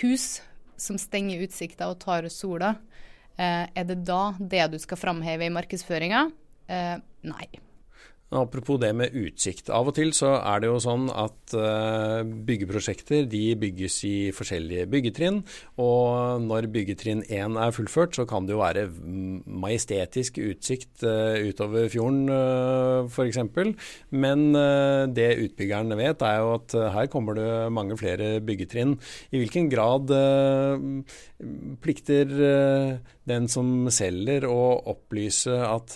hus 0.00 0.40
som 0.74 0.98
stenger 0.98 1.44
utsikta 1.46 1.86
og 1.92 2.00
tar 2.02 2.26
sola, 2.34 2.72
uh, 3.38 3.64
er 3.70 3.86
det 3.86 4.00
da 4.08 4.32
det 4.40 4.66
du 4.74 4.78
skal 4.82 4.98
framheve 4.98 5.46
i 5.46 5.54
markedsføringa? 5.54 6.26
Uh, 6.66 6.98
nei. 7.30 7.46
Apropos 8.28 8.76
det 8.76 8.90
med 8.92 9.14
utsikt. 9.16 9.70
Av 9.72 9.88
og 9.88 9.94
til 9.96 10.10
så 10.12 10.34
er 10.36 10.60
det 10.60 10.68
jo 10.68 10.80
sånn 10.84 11.06
at 11.08 11.54
uh, 11.56 12.20
byggeprosjekter 12.20 13.24
de 13.24 13.54
bygges 13.56 13.94
i 14.04 14.16
forskjellige 14.36 14.84
byggetrinn. 14.92 15.38
Og 15.80 16.44
når 16.44 16.68
byggetrinn 16.74 17.22
1 17.24 17.56
er 17.56 17.72
fullført, 17.72 18.18
så 18.18 18.26
kan 18.28 18.44
det 18.44 18.52
jo 18.52 18.60
være 18.60 18.84
majestetisk 19.48 20.42
utsikt 20.44 21.06
uh, 21.08 21.40
utover 21.40 21.88
fjorden 21.88 22.28
uh, 22.28 23.08
f.eks. 23.08 23.40
Men 24.12 24.44
det 25.16 25.30
utbyggerne 25.46 25.96
vet 25.96 26.20
er 26.24 26.42
jo 26.42 26.52
at 26.58 26.74
her 26.92 27.08
kommer 27.08 27.36
det 27.38 27.48
mange 27.72 27.96
flere 27.96 28.42
byggetrinn. 28.44 28.96
I 29.32 29.40
hvilken 29.40 29.70
grad 29.72 30.10
plikter 31.82 32.32
den 33.28 33.48
som 33.52 33.88
selger 33.92 34.46
å 34.48 34.60
opplyse 34.90 35.54
at 35.64 35.94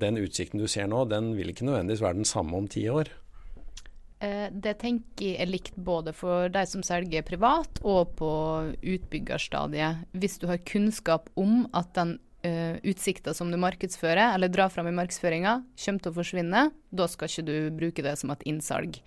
den 0.00 0.20
utsikten 0.22 0.62
du 0.62 0.68
ser 0.70 0.88
nå, 0.90 1.04
den 1.10 1.32
vil 1.38 1.52
ikke 1.52 1.67
nødvendigvis 1.68 2.04
være 2.04 2.20
den 2.20 2.28
samme 2.28 2.56
om 2.58 2.68
ti 2.70 2.88
år? 2.90 3.12
Eh, 4.18 4.48
det 4.50 4.78
tenker 4.80 5.28
jeg 5.28 5.38
er 5.38 5.50
likt 5.50 5.76
både 5.76 6.14
for 6.16 6.50
de 6.50 6.64
som 6.66 6.82
selger 6.82 7.26
privat 7.26 7.78
og 7.86 8.16
på 8.18 8.30
utbyggerstadiet. 8.82 10.08
Hvis 10.18 10.40
du 10.42 10.48
har 10.50 10.64
kunnskap 10.66 11.30
om 11.38 11.68
at 11.76 11.92
den 11.94 12.16
uh, 12.46 12.76
utsikta 12.86 13.34
som 13.34 13.50
du 13.52 13.58
markedsfører, 13.60 14.34
eller 14.34 14.50
drar 14.52 14.72
fram 14.74 14.90
i 14.90 14.96
markedsføringa, 14.96 15.58
kommer 15.84 16.02
til 16.04 16.12
å 16.12 16.18
forsvinne. 16.18 16.68
Da 16.90 17.08
skal 17.10 17.30
ikke 17.30 17.46
du 17.46 17.56
bruke 17.78 18.04
det 18.04 18.16
som 18.20 18.34
et 18.34 18.44
innsalg. 18.48 19.00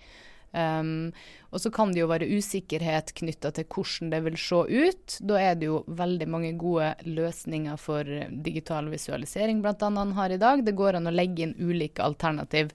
Um, 0.52 1.12
og 1.48 1.62
så 1.64 1.70
kan 1.72 1.92
det 1.92 2.02
jo 2.02 2.10
være 2.10 2.28
usikkerhet 2.28 3.14
knytta 3.16 3.52
til 3.56 3.66
hvordan 3.72 4.12
det 4.12 4.20
vil 4.26 4.38
se 4.40 4.60
ut. 4.68 5.16
Da 5.24 5.40
er 5.40 5.58
det 5.58 5.68
jo 5.70 5.82
veldig 5.88 6.28
mange 6.28 6.52
gode 6.60 6.92
løsninger 7.08 7.80
for 7.80 8.08
digital 8.44 8.90
visualisering, 8.92 9.62
bl.a. 9.64 9.76
en 9.88 10.16
har 10.18 10.32
i 10.32 10.40
dag. 10.40 10.64
Det 10.64 10.76
går 10.76 11.00
an 11.00 11.08
å 11.08 11.14
legge 11.14 11.46
inn 11.46 11.58
ulike 11.60 12.04
alternativ. 12.04 12.74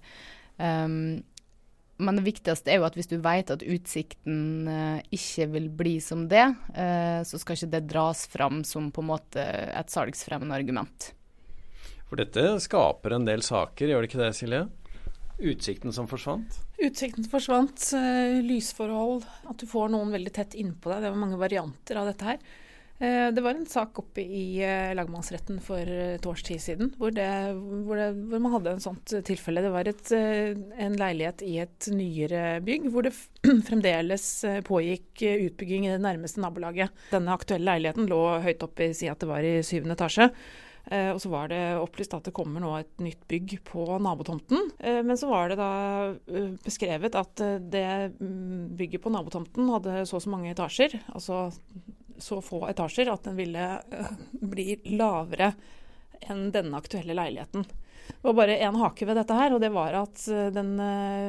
Um, 0.57 1.19
men 1.97 2.19
det 2.19 2.27
viktigste 2.27 2.69
er 2.69 2.77
jo 2.77 2.85
at 2.85 2.97
hvis 2.97 3.09
du 3.09 3.17
vet 3.21 3.49
at 3.53 3.65
utsikten 3.65 4.69
uh, 4.69 4.99
ikke 5.13 5.47
vil 5.55 5.69
bli 5.73 5.95
som 6.03 6.27
det, 6.29 6.45
uh, 6.77 7.21
så 7.25 7.41
skal 7.41 7.57
ikke 7.57 7.73
det 7.73 7.85
dras 7.89 8.25
fram 8.29 8.61
som 8.65 8.91
på 8.93 9.01
en 9.01 9.11
måte 9.15 9.41
et 9.41 9.93
salgsfremmende 9.93 10.57
argument. 10.57 11.11
For 12.07 12.21
dette 12.21 12.43
skaper 12.63 13.17
en 13.17 13.25
del 13.27 13.41
saker, 13.43 13.89
gjør 13.89 14.05
det 14.05 14.11
ikke 14.11 14.21
det 14.21 14.35
Silje? 14.37 14.61
Utsikten 15.37 15.93
som 15.93 16.07
forsvant? 16.09 16.61
Utsikten 16.77 17.23
som 17.23 17.31
forsvant. 17.31 17.89
Uh, 17.93 18.39
lysforhold, 18.45 19.25
at 19.49 19.59
du 19.61 19.67
får 19.69 19.91
noen 19.93 20.13
veldig 20.13 20.33
tett 20.33 20.57
innpå 20.57 20.89
deg. 20.89 21.03
Det 21.03 21.11
var 21.13 21.21
mange 21.21 21.37
varianter 21.37 21.99
av 22.01 22.09
dette 22.09 22.25
her. 22.25 22.39
Uh, 22.97 23.29
det 23.29 23.43
var 23.45 23.53
en 23.53 23.69
sak 23.69 23.99
oppe 24.01 24.23
i 24.25 24.57
uh, 24.65 24.95
lagmannsretten 24.97 25.59
for 25.61 25.85
et 25.85 26.25
års 26.25 26.41
tid 26.47 26.63
siden 26.63 26.89
hvor, 26.97 27.13
det, 27.13 27.29
hvor, 27.53 27.99
det, 27.99 28.07
hvor 28.31 28.41
man 28.41 28.55
hadde 28.55 28.73
en 28.73 28.83
sånt 28.87 29.13
tilfelle. 29.29 29.61
Det 29.61 29.73
var 29.75 29.91
et, 29.91 30.13
en 30.17 30.97
leilighet 30.97 31.45
i 31.45 31.53
et 31.67 31.89
nyere 31.93 32.57
bygg 32.65 32.89
hvor 32.89 33.05
det 33.05 33.13
fremdeles 33.69 34.31
pågikk 34.65 35.21
utbygging 35.21 35.85
i 35.85 35.93
det 35.93 36.01
nærmeste 36.01 36.41
nabolaget. 36.41 37.05
Denne 37.13 37.37
aktuelle 37.37 37.75
leiligheten 37.75 38.09
lå 38.09 38.23
høyt 38.41 38.65
oppe, 38.65 38.89
si 38.97 39.11
at 39.11 39.21
det 39.21 39.29
var 39.29 39.45
i 39.45 39.59
syvende 39.61 39.99
etasje. 39.99 40.31
Eh, 40.87 41.09
og 41.11 41.19
så 41.19 41.29
var 41.31 41.49
det 41.51 41.61
opplyst 41.81 42.13
at 42.15 42.29
det 42.29 42.35
kommer 42.35 42.63
nå 42.63 42.71
et 42.77 43.01
nytt 43.03 43.25
bygg 43.27 43.57
på 43.67 43.83
nabotomten. 44.03 44.69
Eh, 44.79 45.01
men 45.03 45.19
så 45.19 45.27
var 45.27 45.51
det 45.51 45.59
da 45.59 45.71
eh, 46.31 46.53
beskrevet 46.63 47.17
at 47.19 47.43
det 47.67 47.87
mm, 48.15 48.77
bygget 48.79 49.03
på 49.03 49.11
nabotomten 49.11 49.67
hadde 49.73 50.05
så 50.07 50.19
og 50.19 50.23
så 50.23 50.31
mange 50.31 50.53
etasjer. 50.53 50.95
Altså 51.11 51.49
så 52.17 52.39
få 52.41 52.63
etasjer 52.69 53.11
at 53.11 53.27
den 53.27 53.35
ville 53.37 53.65
bli 54.31 54.79
lavere 54.97 55.51
enn 56.31 56.47
denne 56.55 56.79
aktuelle 56.79 57.13
leiligheten. 57.13 57.67
Det 58.07 58.23
var 58.23 58.37
bare 58.39 58.55
én 58.63 58.79
hake 58.79 59.05
ved 59.05 59.19
dette 59.19 59.35
her, 59.35 59.53
og 59.53 59.61
det 59.61 59.69
var 59.75 59.93
at 59.99 60.23
den 60.55 60.71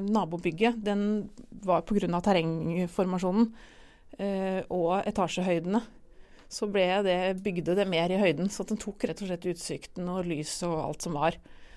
nabobygget 0.07 0.79
den 0.81 1.03
var 1.67 1.83
pga. 1.85 2.21
terrengformasjonen 2.23 3.51
og 4.73 4.93
etasjehøydene 5.11 5.83
så 6.49 6.69
ble 6.73 6.87
det, 7.05 7.19
bygde 7.45 7.77
det 7.77 7.89
mer 7.89 8.13
i 8.13 8.21
høyden. 8.21 8.49
Så 8.53 8.65
den 8.69 8.81
tok 8.81 9.05
rett 9.05 9.21
og 9.23 9.29
slett 9.31 9.49
utsikten 9.53 10.09
og 10.09 10.29
lys 10.29 10.55
og 10.69 10.79
alt 10.81 11.05
som 11.05 11.19
var. 11.19 11.37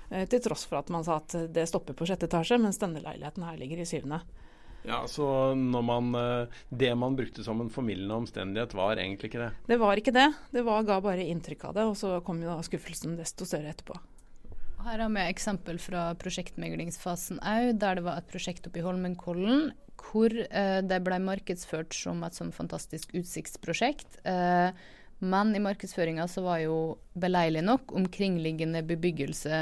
Eh, 0.09 0.27
til 0.31 0.43
tross 0.43 0.63
for 0.67 0.79
at 0.79 0.91
man 0.93 1.03
sa 1.07 1.19
at 1.19 1.35
det 1.51 1.67
stopper 1.69 1.97
på 1.97 2.07
sjette 2.07 2.29
etasje, 2.29 2.59
mens 2.61 2.79
denne 2.81 3.03
leiligheten 3.03 3.45
her 3.47 3.59
ligger 3.59 3.83
i 3.83 3.89
syvende. 3.89 4.21
Ja, 4.87 5.03
Så 5.07 5.55
man, 5.55 6.15
eh, 6.15 6.47
det 6.69 6.95
man 6.97 7.15
brukte 7.15 7.43
som 7.43 7.61
en 7.61 7.69
formildende 7.69 8.15
omstendighet, 8.15 8.73
var 8.73 8.95
egentlig 8.95 9.29
ikke 9.29 9.43
det? 9.43 9.51
Det 9.67 9.77
var 9.79 9.95
ikke 9.97 10.15
det. 10.15 10.33
Det 10.51 10.63
var, 10.65 10.83
ga 10.83 11.01
bare 11.01 11.27
inntrykk 11.27 11.65
av 11.65 11.73
det, 11.73 11.85
og 11.85 11.95
så 11.95 12.23
kom 12.25 12.41
jo 12.41 12.49
da 12.49 12.61
skuffelsen 12.65 13.17
desto 13.19 13.45
større 13.45 13.69
etterpå. 13.75 13.99
Her 14.81 15.03
har 15.03 15.11
vi 15.13 15.23
eksempel 15.29 15.77
fra 15.81 16.09
prosjektmeglingsfasen 16.17 17.41
òg, 17.45 17.75
der 17.81 18.00
det 18.00 18.05
var 18.05 18.17
et 18.17 18.31
prosjekt 18.31 18.65
oppe 18.67 18.81
i 18.81 18.85
Holmenkollen 18.85 19.69
hvor 20.01 20.33
eh, 20.33 20.79
det 20.81 20.97
ble 21.05 21.19
markedsført 21.21 21.93
som 21.93 22.23
et 22.25 22.38
sånn 22.38 22.50
fantastisk 22.55 23.13
utsiktsprosjekt. 23.17 24.17
Eh, 24.25 24.73
men 25.21 25.53
i 25.53 25.61
markedsføringa 25.61 26.25
så 26.31 26.41
var 26.45 26.63
jo 26.63 26.77
beleilig 27.13 27.61
nok 27.67 27.93
omkringliggende 27.93 28.81
bebyggelse, 28.89 29.59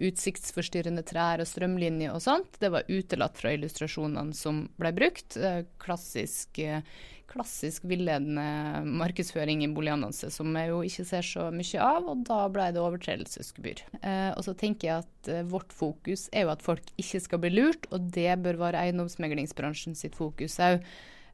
utsiktsforstyrrende 0.00 1.04
trær 1.06 1.42
og 1.42 1.48
strømlinjer 1.48 2.14
og 2.14 2.22
sånt, 2.24 2.58
det 2.62 2.72
var 2.72 2.88
utelatt 2.88 3.38
fra 3.40 3.54
illustrasjonene 3.56 4.36
som 4.36 4.64
ble 4.80 4.92
brukt. 4.96 5.38
Klassisk 5.82 6.60
eh, 6.64 6.84
klassisk 7.30 7.84
villedende 7.86 8.82
markedsføring 8.84 9.62
i 9.64 9.70
boligannonse, 9.70 10.32
som 10.34 10.50
jeg 10.58 10.72
jo 10.72 10.80
ikke 10.86 11.06
ser 11.06 11.26
så 11.26 11.46
mye 11.54 11.84
av, 11.84 12.08
og 12.10 12.24
da 12.26 12.40
ble 12.52 12.66
det 12.74 12.82
overtredelsesgebyr. 12.82 13.84
Eh, 14.00 14.32
og 14.34 14.42
så 14.46 14.56
tenker 14.58 14.88
jeg 14.88 15.04
at 15.04 15.30
eh, 15.30 15.46
vårt 15.46 15.72
fokus 15.76 16.26
er 16.34 16.46
jo 16.46 16.52
at 16.54 16.64
folk 16.66 16.90
ikke 17.00 17.22
skal 17.22 17.42
bli 17.44 17.54
lurt, 17.54 17.86
og 17.94 18.10
det 18.16 18.34
bør 18.42 18.60
være 18.64 18.82
eiendomsmeglingsbransjen 18.86 19.98
sitt 19.98 20.18
fokus 20.18 20.58
òg. 20.64 20.84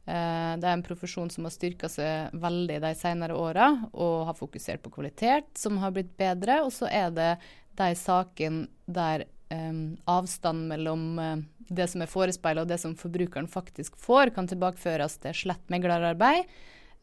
Det 0.07 0.63
er 0.63 0.71
en 0.71 0.85
profesjon 0.87 1.33
som 1.35 1.49
har 1.49 1.51
styrka 1.51 1.89
seg 1.91 2.37
veldig 2.39 2.77
de 2.85 2.93
senere 2.95 3.35
åra, 3.35 3.73
og 3.91 4.29
har 4.29 4.37
fokusert 4.39 4.85
på 4.85 4.93
kvalitet, 4.95 5.49
som 5.59 5.81
har 5.83 5.91
blitt 5.97 6.13
bedre. 6.15 6.61
Og 6.63 6.71
så 6.77 6.87
er 6.87 7.11
det 7.11 7.33
de 7.79 7.97
sakene 7.99 8.67
der 8.87 9.27
um, 9.51 9.97
avstand 10.11 10.67
mellom 10.71 11.07
uh, 11.19 11.37
det 11.69 11.89
som 11.91 12.03
er 12.03 12.11
forespeila 12.11 12.65
og 12.65 12.71
det 12.71 12.81
som 12.83 12.97
forbrukeren 12.99 13.49
faktisk 13.51 13.99
får, 14.01 14.35
kan 14.37 14.49
tilbakeføres 14.51 15.19
til 15.23 15.37
slett 15.45 15.73
meglerarbeid. 15.73 16.47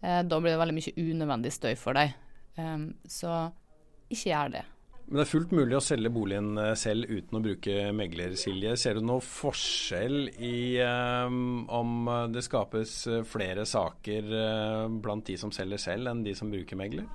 Uh, 0.03 0.21
da 0.27 0.39
blir 0.39 0.53
det 0.53 0.61
veldig 0.61 0.77
mye 0.79 0.95
unødvendig 0.99 1.53
støy 1.55 1.73
for 1.79 1.99
deg. 1.99 2.15
Um, 2.59 2.93
så 3.09 3.49
ikke 4.09 4.29
gjør 4.29 4.55
det. 4.59 4.67
Men 5.03 5.19
det 5.19 5.23
er 5.25 5.31
fullt 5.33 5.51
mulig 5.51 5.75
å 5.75 5.83
selge 5.83 6.09
boligen 6.15 6.55
selv 6.79 7.09
uten 7.11 7.35
å 7.35 7.41
bruke 7.43 7.89
megler, 7.91 8.37
Silje. 8.39 8.77
Ser 8.79 8.95
du 8.95 9.03
noe 9.03 9.19
forskjell 9.19 10.29
i 10.39 10.79
um, 10.79 11.65
om 11.67 12.07
det 12.31 12.45
skapes 12.45 12.93
flere 13.27 13.65
saker 13.67 14.31
blant 15.03 15.27
de 15.27 15.35
som 15.41 15.51
selger 15.51 15.81
selv, 15.83 16.07
enn 16.07 16.23
de 16.23 16.31
som 16.39 16.53
bruker 16.53 16.79
megler? 16.79 17.09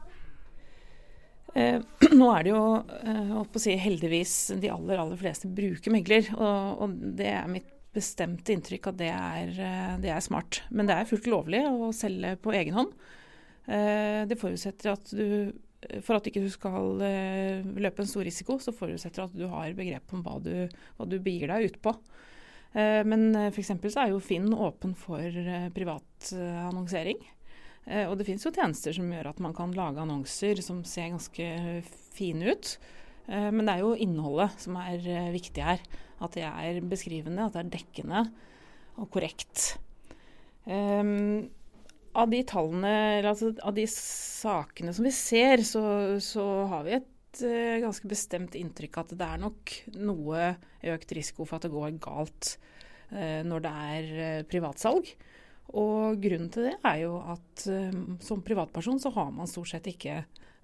Eh, 1.55 1.79
nå 2.21 2.29
er 2.35 2.47
det 2.47 2.53
jo 2.53 2.63
eh, 3.01 3.59
si, 3.61 3.77
heldigvis 3.81 4.35
de 4.61 4.73
aller, 4.73 5.01
aller 5.01 5.21
fleste 5.21 5.51
bruker 5.51 5.95
megler. 5.95 6.29
Og, 6.37 6.83
og, 6.85 6.99
det 7.19 7.31
er 7.33 7.53
mitt 7.53 7.75
bestemte 7.95 8.53
inntrykk 8.53 8.91
at 8.91 8.99
det 9.01 9.13
er, 9.13 9.55
eh, 9.55 9.95
det 10.03 10.13
er, 10.13 10.25
smart. 10.25 10.63
Men 10.71 10.91
det 10.91 10.97
er 10.99 11.09
fullt 11.09 11.31
lovlig 11.31 11.65
å 11.69 11.93
selge 11.97 12.37
på 12.43 12.55
egen 12.59 12.77
hånd. 12.77 12.93
Eh, 13.69 14.27
det 14.29 14.41
forutsetter 14.41 14.95
at 14.97 15.15
du 15.15 15.57
for 16.03 16.19
at 16.19 16.27
ikke 16.27 16.43
du 16.43 16.49
skal 16.51 16.99
eh, 17.07 17.67
løpe 17.79 18.03
en 18.03 18.11
stor 18.11 18.25
risiko, 18.27 18.57
så 18.59 18.75
forutsetter 18.75 19.23
at 19.25 19.35
du 19.37 19.45
har 19.51 19.77
begrep 19.79 20.11
om 20.15 20.25
hva 20.27 20.39
du, 20.43 20.53
hva 20.99 21.07
du 21.07 21.19
begir 21.23 21.53
deg 21.53 21.69
ut 21.71 21.79
på. 21.85 21.93
Eh, 22.75 23.05
men 23.07 23.31
f.eks. 23.47 23.71
så 23.87 24.03
er 24.03 24.11
jo 24.11 24.23
Finn 24.23 24.51
åpen 24.55 24.97
for 24.99 25.23
privat 25.77 26.33
annonsering. 26.35 27.23
Eh, 27.23 27.38
og 27.89 28.19
det 28.21 28.27
finnes 28.29 28.45
jo 28.45 28.53
tjenester 28.53 28.93
som 28.93 29.09
gjør 29.09 29.31
at 29.31 29.39
man 29.41 29.55
kan 29.57 29.71
lage 29.73 30.03
annonser 30.03 30.61
som 30.61 30.83
ser 30.85 31.15
ganske 31.15 31.47
fine 32.19 32.53
ut. 32.53 32.75
Eh, 33.29 33.51
men 33.53 33.67
det 33.67 33.77
er 33.77 33.85
jo 33.85 33.97
innholdet 34.01 34.57
som 34.63 34.79
er 34.81 35.05
eh, 35.05 35.31
viktig 35.35 35.65
her. 35.65 35.83
At 36.25 36.35
det 36.35 36.47
er 36.49 36.81
beskrivende, 36.89 37.45
at 37.47 37.55
det 37.55 37.63
er 37.63 37.75
dekkende 37.77 38.25
og 38.99 39.07
korrekt. 39.15 39.77
Um, 40.67 41.47
av 42.19 42.33
de 42.33 42.41
tallene, 42.49 43.23
altså 43.23 43.53
av 43.63 43.77
de 43.77 43.85
sakene 43.89 44.93
som 44.97 45.07
vi 45.07 45.13
ser, 45.15 45.63
så, 45.65 45.83
så 46.21 46.45
har 46.73 46.83
vi 46.89 46.97
et 46.97 47.45
uh, 47.47 47.77
ganske 47.85 48.11
bestemt 48.11 48.59
inntrykk 48.59 48.99
at 49.05 49.15
det 49.15 49.29
er 49.29 49.41
nok 49.45 49.77
noe 49.95 50.51
økt 50.91 51.15
risiko 51.15 51.47
for 51.47 51.61
at 51.61 51.69
det 51.69 51.73
går 51.77 51.95
galt 52.03 52.57
uh, 53.15 53.47
når 53.47 53.65
det 53.69 53.75
er 53.95 54.11
uh, 54.19 54.43
privatsalg. 54.51 55.15
Og 55.77 56.17
grunnen 56.23 56.49
til 56.53 56.71
det 56.71 56.77
er 56.87 57.03
jo 57.03 57.19
at 57.21 57.67
um, 57.69 58.17
som 58.25 58.41
privatperson 58.45 59.01
så 59.03 59.13
har 59.13 59.33
man 59.35 59.51
stort 59.51 59.69
sett 59.75 59.91
ikke 59.91 60.23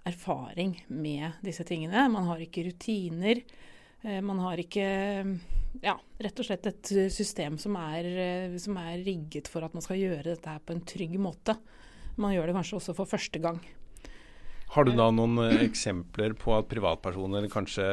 erfaring 0.09 0.79
med 0.89 1.45
disse 1.45 1.65
tingene. 1.69 2.07
Man 2.13 2.31
har 2.31 2.41
ikke 2.41 2.65
rutiner. 2.71 3.43
Uh, 4.05 4.21
man 4.25 4.41
har 4.47 4.63
ikke 4.63 4.89
ja, 5.85 5.99
rett 6.25 6.41
og 6.41 6.49
slett 6.49 6.71
et 6.71 6.95
system 7.13 7.61
som 7.61 7.77
er, 7.81 8.09
uh, 8.49 8.57
som 8.61 8.81
er, 8.81 9.05
rigget 9.05 9.53
for 9.53 9.67
at 9.67 9.77
man 9.77 9.85
skal 9.85 10.01
gjøre 10.01 10.31
dette 10.31 10.57
her 10.57 10.65
på 10.65 10.77
en 10.77 10.85
trygg 10.89 11.21
måte. 11.21 11.59
Man 12.17 12.33
gjør 12.33 12.49
det 12.49 12.57
kanskje 12.57 12.81
også 12.81 12.97
for 12.97 13.11
første 13.11 13.43
gang. 13.45 13.61
Har 14.75 14.89
du 14.89 14.95
da 14.97 15.11
noen 15.13 15.37
eksempler 15.61 16.33
på 16.39 16.55
at 16.57 16.71
privatpersoner 16.71 17.45
kanskje 17.53 17.85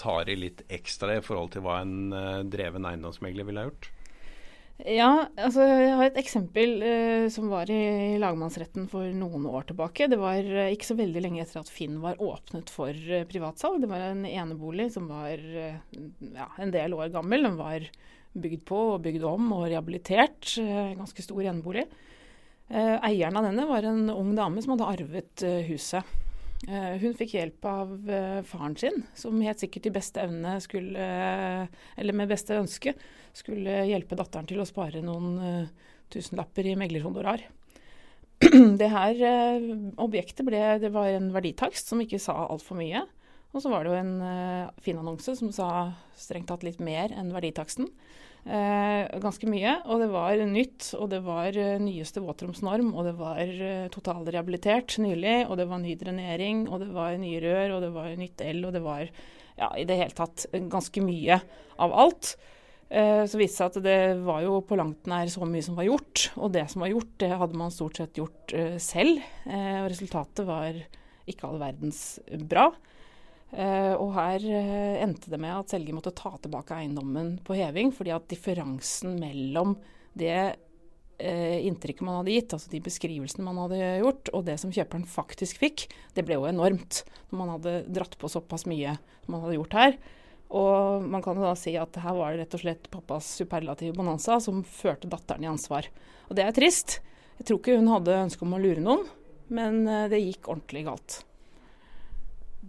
tar 0.00 0.30
i 0.32 0.38
litt 0.40 0.64
ekstra 0.72 1.18
i 1.18 1.22
forhold 1.22 1.52
til 1.52 1.62
hva 1.66 1.82
en 1.84 2.48
dreven 2.50 2.88
eiendomsmegler 2.88 3.46
ville 3.46 3.62
ha 3.62 3.68
gjort? 3.68 3.90
Ja, 4.88 5.26
altså 5.36 5.64
jeg 5.66 5.96
har 5.98 6.06
et 6.08 6.18
eksempel 6.20 6.82
eh, 6.86 7.26
som 7.32 7.50
var 7.52 7.68
i 7.72 8.16
lagmannsretten 8.20 8.86
for 8.88 9.08
noen 9.12 9.44
år 9.50 9.66
tilbake. 9.68 10.06
Det 10.08 10.18
var 10.20 10.38
eh, 10.40 10.70
ikke 10.72 10.88
så 10.88 10.96
veldig 10.96 11.22
lenge 11.24 11.42
etter 11.42 11.60
at 11.60 11.72
Finn 11.72 11.98
var 12.00 12.20
åpnet 12.22 12.72
for 12.72 12.94
eh, 12.94 13.26
privatsalg. 13.28 13.82
Det 13.82 13.90
var 13.90 14.06
en 14.06 14.24
enebolig 14.28 14.88
som 14.94 15.10
var 15.10 15.36
eh, 15.36 15.76
ja, 16.32 16.48
en 16.56 16.72
del 16.72 16.96
år 16.96 17.12
gammel. 17.12 17.44
Den 17.48 17.58
var 17.60 17.84
bygd 18.32 18.64
på 18.70 18.80
og 18.94 19.04
bygd 19.04 19.26
om 19.28 19.52
og 19.58 19.66
rehabilitert. 19.68 20.54
Eh, 20.62 20.94
ganske 20.96 21.26
stor 21.26 21.42
enebolig. 21.44 21.84
Eh, 22.70 22.96
eieren 23.10 23.36
av 23.36 23.50
denne 23.50 23.68
var 23.68 23.84
en 23.90 24.06
ung 24.14 24.32
dame 24.38 24.64
som 24.64 24.76
hadde 24.76 24.92
arvet 24.94 25.48
huset. 25.68 26.16
Hun 26.68 27.14
fikk 27.16 27.32
hjelp 27.38 27.64
av 27.64 27.92
faren 28.44 28.74
sin, 28.76 28.98
som 29.16 29.38
helt 29.40 29.62
sikkert 29.62 29.86
i 29.88 29.92
beste 29.94 30.20
evne 30.20 30.58
skulle, 30.60 31.06
eller 31.96 32.16
med 32.18 32.28
beste 32.28 32.58
ønske, 32.60 32.92
skulle 33.32 33.78
hjelpe 33.88 34.18
datteren 34.20 34.46
til 34.50 34.60
å 34.60 34.66
spare 34.68 35.00
noen 35.00 35.70
tusenlapper 36.12 36.68
i 36.68 36.76
meglerhonorar. 36.76 37.46
det 38.80 38.88
her 38.88 39.18
eh, 39.20 39.64
objektet 40.00 40.46
ble, 40.48 40.60
det 40.80 40.92
var 40.94 41.10
en 41.12 41.28
verditakst 41.34 41.90
som 41.90 42.00
ikke 42.00 42.20
sa 42.22 42.36
altfor 42.46 42.78
mye. 42.78 43.04
Og 43.50 43.64
så 43.64 43.72
var 43.72 43.84
det 43.84 43.90
jo 43.90 43.98
en 43.98 44.70
fin 44.80 44.98
annonse 45.00 45.34
som 45.34 45.50
sa 45.52 45.90
strengt 46.14 46.46
tatt 46.52 46.62
litt 46.62 46.78
mer 46.78 47.10
enn 47.10 47.32
verditaksten. 47.34 47.88
Uh, 48.40 49.04
ganske 49.20 49.48
mye. 49.50 49.74
Og 49.84 50.00
det 50.00 50.08
var 50.12 50.44
nytt, 50.48 50.92
og 50.96 51.10
det 51.12 51.20
var 51.26 51.56
uh, 51.56 51.74
nyeste 51.82 52.22
våtromsnorm, 52.24 52.94
og 52.94 53.10
det 53.10 53.16
var 53.18 53.42
uh, 53.44 53.90
totalrehabilitert 53.92 54.96
nylig, 55.02 55.42
og 55.46 55.58
det 55.60 55.68
var 55.70 55.82
ny 55.82 55.96
drenering, 56.00 56.64
og 56.70 56.80
det 56.84 56.88
var 56.94 57.18
nye 57.20 57.42
rør, 57.44 57.76
og 57.76 57.84
det 57.84 57.92
var 57.98 58.16
nytt 58.20 58.46
el, 58.46 58.64
og 58.64 58.72
det 58.76 58.84
var 58.86 59.04
ja, 59.60 59.68
i 59.76 59.84
det 59.84 59.98
hele 60.00 60.16
tatt 60.16 60.48
ganske 60.72 61.04
mye 61.04 61.36
av 61.80 61.94
alt. 62.06 62.34
Eh, 62.90 63.22
så 63.30 63.38
viste 63.38 63.54
det 63.54 63.56
seg 63.60 63.68
at 63.70 63.84
det 63.84 63.98
var 64.26 64.42
jo 64.42 64.56
på 64.66 64.74
langt 64.78 65.06
nær 65.10 65.28
så 65.30 65.46
mye 65.46 65.62
som 65.62 65.78
var 65.78 65.86
gjort. 65.86 66.26
Og 66.42 66.50
det 66.56 66.66
som 66.72 66.82
var 66.82 66.90
gjort, 66.90 67.12
det 67.22 67.30
hadde 67.42 67.58
man 67.58 67.74
stort 67.74 68.00
sett 68.00 68.18
gjort 68.18 68.54
eh, 68.56 68.78
selv. 68.82 69.22
Eh, 69.46 69.76
og 69.84 69.90
resultatet 69.92 70.48
var 70.48 70.80
ikke 71.30 71.46
all 71.46 71.60
verdens 71.62 72.02
bra. 72.50 72.70
Og 73.50 74.12
her 74.14 74.44
endte 75.02 75.32
det 75.32 75.40
med 75.42 75.50
at 75.50 75.72
selger 75.72 75.96
måtte 75.96 76.12
ta 76.14 76.30
tilbake 76.38 76.76
eiendommen 76.76 77.32
på 77.42 77.56
heving, 77.58 77.90
fordi 77.90 78.12
at 78.14 78.28
differansen 78.30 79.16
mellom 79.18 79.72
det 80.14 80.54
inntrykket 81.18 82.04
man 82.06 82.20
hadde 82.20 82.36
gitt, 82.36 82.54
altså 82.54 82.70
de 82.70 82.80
beskrivelsene 82.84 83.44
man 83.44 83.58
hadde 83.64 83.80
gjort, 84.04 84.30
og 84.38 84.46
det 84.46 84.54
som 84.62 84.70
kjøperen 84.72 85.02
faktisk 85.02 85.58
fikk, 85.60 85.88
det 86.14 86.22
ble 86.28 86.38
jo 86.38 86.46
enormt. 86.46 87.02
Når 87.32 87.40
man 87.42 87.52
hadde 87.56 87.74
dratt 87.90 88.14
på 88.22 88.30
såpass 88.30 88.68
mye 88.70 88.94
som 89.24 89.34
man 89.34 89.44
hadde 89.44 89.58
gjort 89.58 89.76
her. 89.80 89.98
Og 90.50 91.06
man 91.06 91.22
kan 91.22 91.38
da 91.38 91.52
si 91.58 91.76
at 91.78 91.94
her 92.02 92.16
var 92.16 92.34
det 92.34 92.42
rett 92.42 92.54
og 92.58 92.62
slett 92.64 92.90
pappas 92.90 93.28
superlative 93.38 93.94
bonanza 93.94 94.40
som 94.42 94.64
førte 94.66 95.10
datteren 95.10 95.46
i 95.46 95.50
ansvar. 95.50 95.86
Og 96.26 96.34
det 96.38 96.46
er 96.46 96.56
trist. 96.56 96.98
Jeg 97.38 97.46
tror 97.46 97.60
ikke 97.60 97.78
hun 97.78 97.90
hadde 97.92 98.18
ønske 98.26 98.44
om 98.44 98.56
å 98.56 98.60
lure 98.60 98.82
noen, 98.82 99.06
men 99.54 99.84
eh, 99.86 100.08
det 100.10 100.18
gikk 100.24 100.50
ordentlig 100.50 100.82
galt. 100.88 101.20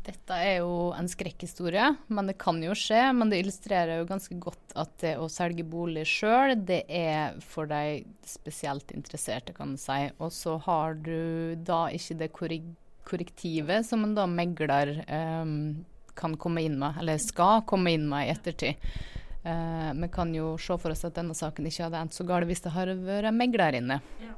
Dette 0.02 0.34
er 0.34 0.56
jo 0.64 0.90
en 0.98 1.10
skrekkhistorie, 1.10 1.92
men 2.10 2.30
det 2.32 2.40
kan 2.42 2.58
jo 2.64 2.74
skje. 2.78 3.04
Men 3.14 3.30
det 3.30 3.44
illustrerer 3.44 4.00
jo 4.00 4.08
ganske 4.10 4.38
godt 4.42 4.74
at 4.80 4.96
det 5.04 5.14
å 5.22 5.28
selge 5.30 5.66
bolig 5.68 6.08
sjøl, 6.10 6.56
det 6.58 6.82
er 6.90 7.38
for 7.46 7.70
de 7.70 8.02
spesielt 8.26 8.94
interesserte, 8.96 9.54
kan 9.54 9.76
du 9.76 9.82
si. 9.82 10.00
Og 10.18 10.34
så 10.34 10.58
har 10.66 10.98
du 11.06 11.54
da 11.62 11.84
ikke 11.94 12.18
det 12.24 12.32
korrektivet 12.34 13.86
som 13.86 14.08
en 14.08 14.18
da 14.18 14.26
megler 14.30 14.98
um, 15.06 15.56
kan 16.18 16.34
komme 16.42 16.66
inn 16.66 16.80
med, 16.82 16.98
eller 17.02 17.22
skal 17.22 17.62
komme 17.70 17.94
inn 17.94 18.10
med 18.10 18.26
i 18.26 18.34
ettertid. 18.34 18.92
Uh, 19.46 19.94
vi 19.98 20.10
kan 20.14 20.34
jo 20.34 20.56
se 20.62 20.78
for 20.82 20.94
oss 20.94 21.06
at 21.06 21.18
denne 21.18 21.38
saken 21.38 21.66
ikke 21.70 21.88
hadde 21.88 22.02
endt 22.02 22.18
så 22.18 22.26
galt 22.30 22.50
hvis 22.50 22.66
det 22.66 22.74
hadde 22.74 22.98
vært 23.06 23.38
megler 23.38 23.78
inne. 23.78 24.02
Ja. 24.22 24.34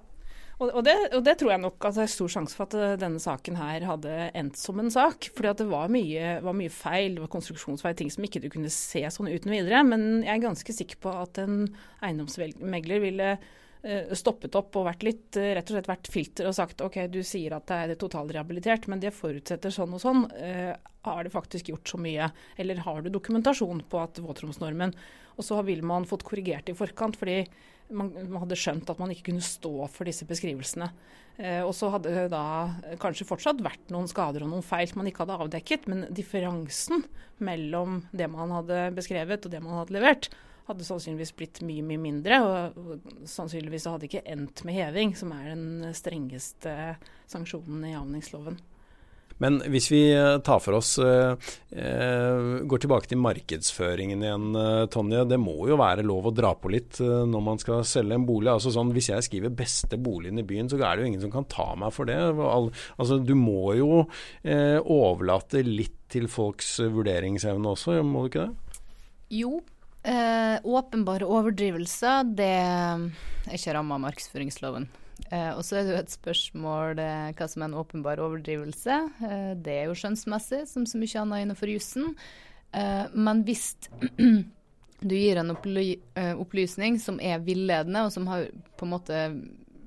Og, 0.63 0.69
og, 0.69 0.83
det, 0.87 0.93
og, 1.11 1.23
det, 1.25 1.33
tror 1.39 1.53
jeg 1.53 1.63
nok 1.63 1.87
at 1.89 1.97
det 1.97 2.05
er 2.05 2.13
stor 2.13 2.31
sjanse 2.31 2.57
for 2.57 2.69
at 2.69 2.77
uh, 2.79 2.93
denne 2.99 3.19
saken 3.19 3.57
her 3.59 3.83
hadde 3.87 4.13
endt 4.31 4.59
som 4.59 4.79
en 4.79 4.91
sak. 4.93 5.27
fordi 5.35 5.55
det 5.59 5.67
var 5.71 5.91
mye, 5.91 6.37
var 6.45 6.55
mye 6.57 6.71
feil, 6.73 7.17
det 7.17 7.25
var 7.25 7.33
konstruksjonsfeil, 7.33 7.97
ting 7.99 8.13
som 8.13 8.23
ikke 8.23 8.43
du 8.43 8.47
kunne 8.53 8.71
se 8.71 9.03
sånn 9.11 9.31
uten 9.31 9.51
videre. 9.51 9.83
Men 9.87 10.23
jeg 10.23 10.37
er 10.37 10.47
ganske 10.47 10.77
sikker 10.79 11.03
på 11.03 11.17
at 11.25 11.43
en 11.43 11.67
eiendomsmegler 12.01 13.03
ville 13.03 13.35
Eh, 13.83 14.13
stoppet 14.15 14.55
opp 14.55 14.77
og 14.79 14.85
vært 14.87 15.01
litt, 15.03 15.35
eh, 15.35 15.49
rett 15.57 15.67
og 15.67 15.75
slett 15.75 15.89
vært 15.89 16.07
filter 16.07 16.47
og 16.47 16.55
sagt 16.55 16.79
ok, 16.79 17.01
du 17.11 17.19
sier 17.19 17.51
at 17.51 17.65
det 17.67 17.79
er 17.83 17.97
totalrehabilitert, 17.99 18.87
men 18.87 19.01
det 19.03 19.11
forutsetter 19.11 19.73
sånn 19.75 19.91
og 19.97 19.99
sånn. 19.99 20.21
Eh, 20.39 20.71
har 21.03 21.23
det 21.23 21.33
faktisk 21.33 21.67
gjort 21.67 21.91
så 21.91 21.99
mye? 21.99 22.31
Eller 22.57 22.79
har 22.79 23.01
du 23.01 23.09
dokumentasjon 23.09 23.83
på 23.89 23.99
at 23.99 24.15
våtromsnormen 24.23 24.95
Og 25.35 25.43
så 25.43 25.65
ville 25.65 25.81
man 25.81 26.05
fått 26.05 26.23
korrigert 26.23 26.69
i 26.69 26.73
forkant, 26.73 27.17
fordi 27.17 27.47
man, 27.95 28.11
hadde 28.41 28.57
skjønt 28.59 28.89
at 28.91 29.01
man 29.01 29.11
ikke 29.13 29.29
kunne 29.31 29.43
stå 29.45 29.73
for 29.91 30.09
disse 30.09 30.27
beskrivelsene. 30.29 30.89
Eh, 31.37 31.61
og 31.65 31.73
så 31.77 31.89
hadde 31.93 32.13
det 32.13 32.27
da 32.33 32.45
kanskje 33.01 33.27
fortsatt 33.29 33.61
vært 33.65 33.93
noen 33.93 34.09
skader 34.09 34.45
og 34.45 34.51
noen 34.51 34.65
feil 34.65 34.91
man 34.97 35.09
ikke 35.09 35.23
hadde 35.23 35.37
avdekket, 35.45 35.87
men 35.89 36.07
differansen 36.13 37.05
mellom 37.43 38.03
det 38.13 38.29
man 38.31 38.53
hadde 38.53 38.89
beskrevet 38.97 39.47
og 39.47 39.53
det 39.53 39.63
man 39.63 39.79
hadde 39.81 39.95
levert, 39.97 40.29
hadde 40.67 40.85
sannsynligvis 40.87 41.33
blitt 41.35 41.63
mye, 41.65 41.83
mye 41.85 42.01
mindre. 42.01 42.39
Og 42.43 43.07
sannsynligvis 43.29 43.89
hadde 43.89 44.07
ikke 44.09 44.25
endt 44.29 44.63
med 44.67 44.77
heving, 44.77 45.15
som 45.17 45.33
er 45.35 45.49
den 45.53 45.95
strengeste 45.97 46.75
sanksjonen 47.31 47.89
i 47.89 47.97
avningsloven. 47.99 48.61
Men 49.41 49.59
hvis 49.71 49.89
vi 49.91 50.01
eh, 50.13 50.37
tar 50.45 50.61
for 50.63 50.77
oss 50.77 50.95
eh, 51.01 51.33
eh, 51.73 52.43
Går 52.69 52.83
tilbake 52.83 53.09
til 53.09 53.21
markedsføringen 53.21 54.23
igjen, 54.23 54.47
Tonje. 54.93 55.23
Det 55.29 55.39
må 55.41 55.55
jo 55.69 55.77
være 55.79 56.05
lov 56.05 56.29
å 56.29 56.35
dra 56.35 56.53
på 56.57 56.71
litt 56.73 56.99
når 57.01 57.43
man 57.43 57.59
skal 57.61 57.83
selge 57.87 58.17
en 58.17 58.27
bolig. 58.27 58.51
Altså 58.53 58.73
sånn, 58.73 58.93
Hvis 58.95 59.09
jeg 59.11 59.25
skriver 59.27 59.53
'beste 59.53 59.97
boligen 60.01 60.39
i 60.39 60.45
byen', 60.47 60.69
så 60.69 60.77
er 60.79 60.95
det 60.95 61.03
jo 61.03 61.09
ingen 61.11 61.23
som 61.23 61.33
kan 61.33 61.47
ta 61.49 61.73
meg 61.79 61.93
for 61.95 62.09
det. 62.09 62.17
Altså, 62.17 63.19
du 63.23 63.33
må 63.35 63.73
jo 63.77 64.05
overlate 64.43 65.63
litt 65.65 65.97
til 66.13 66.27
folks 66.29 66.77
vurderingsevne 66.79 67.73
også, 67.73 67.99
må 68.05 68.25
du 68.25 68.31
ikke 68.31 68.47
det? 68.47 68.81
Jo, 69.33 69.61
åpenbare 70.63 71.25
overdrivelser, 71.25 72.27
det 72.37 72.51
er 72.53 73.57
ikke 73.57 73.77
ramma 73.77 73.97
av 73.97 74.05
markedsføringsloven. 74.09 74.89
Eh, 75.31 75.51
og 75.55 75.63
så 75.65 75.79
er 75.79 75.85
det 75.85 75.93
jo 75.93 76.01
et 76.01 76.13
spørsmål 76.13 76.99
eh, 77.01 77.29
hva 77.37 77.47
som 77.49 77.63
er 77.63 77.71
en 77.71 77.77
åpenbar 77.79 78.21
overdrivelse. 78.23 78.97
Eh, 79.27 79.51
det 79.63 79.77
er 79.77 79.87
jo 79.89 79.97
skjønnsmessig, 79.97 80.65
som 80.69 80.87
så 80.89 80.99
mye 81.01 81.21
annet 81.23 81.45
innenfor 81.45 81.71
jussen. 81.71 82.11
Eh, 82.75 83.05
men 83.13 83.43
hvis 83.47 83.71
du 85.09 85.15
gir 85.15 85.39
en 85.41 85.53
opply 85.55 85.87
eh, 86.19 86.33
opplysning 86.39 86.99
som 87.01 87.19
er 87.23 87.43
villedende, 87.45 88.05
og 88.05 88.13
som 88.15 88.29
har 88.31 88.49
på 88.77 88.87
en 88.87 88.93
måte 88.93 89.23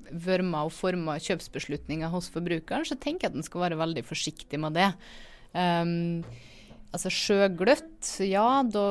vørma 0.07 0.63
og 0.67 0.75
forma 0.75 1.17
kjøpsbeslutninger 1.19 2.11
hos 2.11 2.29
forbrukeren, 2.31 2.87
så 2.87 2.95
tenker 2.95 3.27
jeg 3.27 3.33
at 3.33 3.39
en 3.41 3.47
skal 3.47 3.65
være 3.65 3.79
veldig 3.79 4.03
forsiktig 4.07 4.59
med 4.63 4.77
det. 4.79 4.91
Um, 5.51 6.23
Altså 6.97 7.11
sjøgløtt, 7.13 8.07
ja, 8.25 8.63
da 8.65 8.83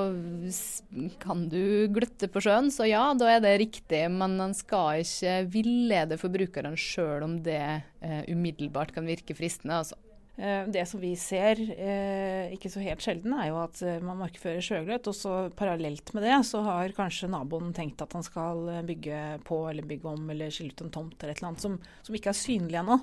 kan 1.19 1.47
du 1.51 1.89
gløtte 1.91 2.29
på 2.31 2.39
sjøen, 2.45 2.71
så 2.71 2.87
ja, 2.87 3.03
da 3.19 3.33
er 3.35 3.41
det 3.43 3.57
riktig. 3.65 4.05
Men 4.15 4.39
en 4.45 4.55
skal 4.55 5.03
ikke 5.03 5.41
villede 5.51 6.21
forbrukeren 6.21 6.79
sjøl 6.79 7.27
om 7.27 7.41
det 7.43 7.59
eh, 7.59 8.23
umiddelbart 8.31 8.95
kan 8.95 9.11
virke 9.11 9.35
fristende. 9.35 9.83
altså. 9.83 9.99
Eh, 10.37 10.67
det 10.69 10.85
som 10.87 11.01
vi 11.01 11.15
ser, 11.17 11.57
eh, 11.57 12.53
ikke 12.53 12.69
så 12.69 12.83
helt 12.85 13.01
sjelden, 13.01 13.33
er 13.33 13.49
jo 13.49 13.57
at 13.63 13.81
eh, 13.83 14.03
man 14.05 14.21
markedsfører 14.21 14.65
sjøgløtt. 14.65 15.09
Og 15.09 15.17
så 15.17 15.35
parallelt 15.57 16.13
med 16.15 16.27
det, 16.29 16.37
så 16.45 16.61
har 16.67 16.95
kanskje 16.97 17.31
naboen 17.33 17.73
tenkt 17.77 18.05
at 18.05 18.13
han 18.13 18.27
skal 18.27 18.85
bygge 18.87 19.41
på 19.49 19.63
eller 19.71 19.89
bygge 19.89 20.13
om 20.13 20.29
eller 20.31 20.53
skille 20.53 20.77
ut 20.77 20.85
en 20.85 20.93
tomt 20.93 21.17
eller 21.19 21.33
et 21.33 21.41
eller 21.41 21.55
annet 21.55 21.65
som, 21.65 21.79
som 22.05 22.19
ikke 22.19 22.31
er 22.35 22.39
synlig 22.39 22.83
ennå. 22.83 23.01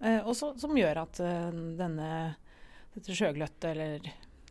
Og 0.00 0.32
så, 0.32 0.54
som 0.56 0.72
gjør 0.72 1.02
at 1.02 1.18
denne, 1.76 2.06
dette 2.94 3.12
sjøgløttet 3.12 3.66
eller 3.74 4.06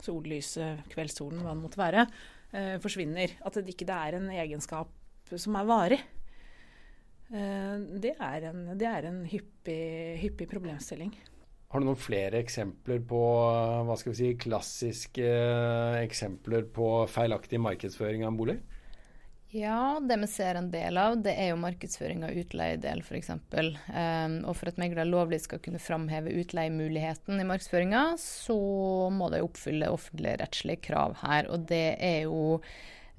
sollyset, 0.05 0.85
kveldssolen, 0.93 1.43
hva 1.43 1.55
det 1.55 1.63
måtte 1.63 1.81
være, 1.81 2.05
eh, 2.53 2.77
forsvinner. 2.83 3.35
At 3.45 3.59
det 3.59 3.75
ikke 3.75 3.89
er 3.93 4.19
en 4.19 4.29
egenskap 4.31 4.91
som 5.35 5.57
er 5.59 5.67
varig. 5.69 5.99
Eh, 7.29 7.75
det, 8.01 8.15
er 8.17 8.49
en, 8.49 8.63
det 8.79 8.87
er 8.89 9.09
en 9.09 9.23
hyppig, 9.29 10.17
hyppig, 10.23 10.49
problemstilling. 10.49 11.13
Har 11.69 11.81
du 11.81 11.85
noen 11.85 11.99
flere 12.01 12.39
eksempler 12.41 13.03
på 13.05 13.19
hva 13.85 13.97
skal 13.99 14.15
vi 14.15 14.17
si, 14.17 14.29
klassiske 14.41 15.27
eksempler 16.01 16.65
på 16.73 16.87
feilaktig 17.11 17.61
markedsføring 17.61 18.25
av 18.25 18.33
en 18.33 18.39
bolig? 18.39 18.57
Ja, 19.51 19.99
det 20.01 20.17
vi 20.21 20.27
ser 20.29 20.55
en 20.55 20.67
del 20.69 20.97
av, 21.01 21.15
det 21.25 21.31
er 21.33 21.47
jo 21.49 21.61
markedsføring 21.61 22.21
av 22.27 22.35
utleiedel 22.37 22.99
f.eks. 23.01 23.31
Um, 23.33 24.35
og 24.45 24.53
for 24.59 24.69
at 24.69 24.77
megler 24.77 25.09
lovlig 25.09 25.39
skal 25.41 25.61
kunne 25.65 25.81
framheve 25.81 26.35
utleiemuligheten 26.37 27.41
i 27.41 27.47
markedsføringa, 27.49 28.03
så 28.21 28.59
må 29.09 29.31
de 29.33 29.41
oppfylle 29.41 29.89
offentligrettslige 29.89 30.83
krav 30.91 31.17
her. 31.23 31.49
Og 31.49 31.65
det 31.71 31.97
er 31.97 32.27
jo 32.27 32.59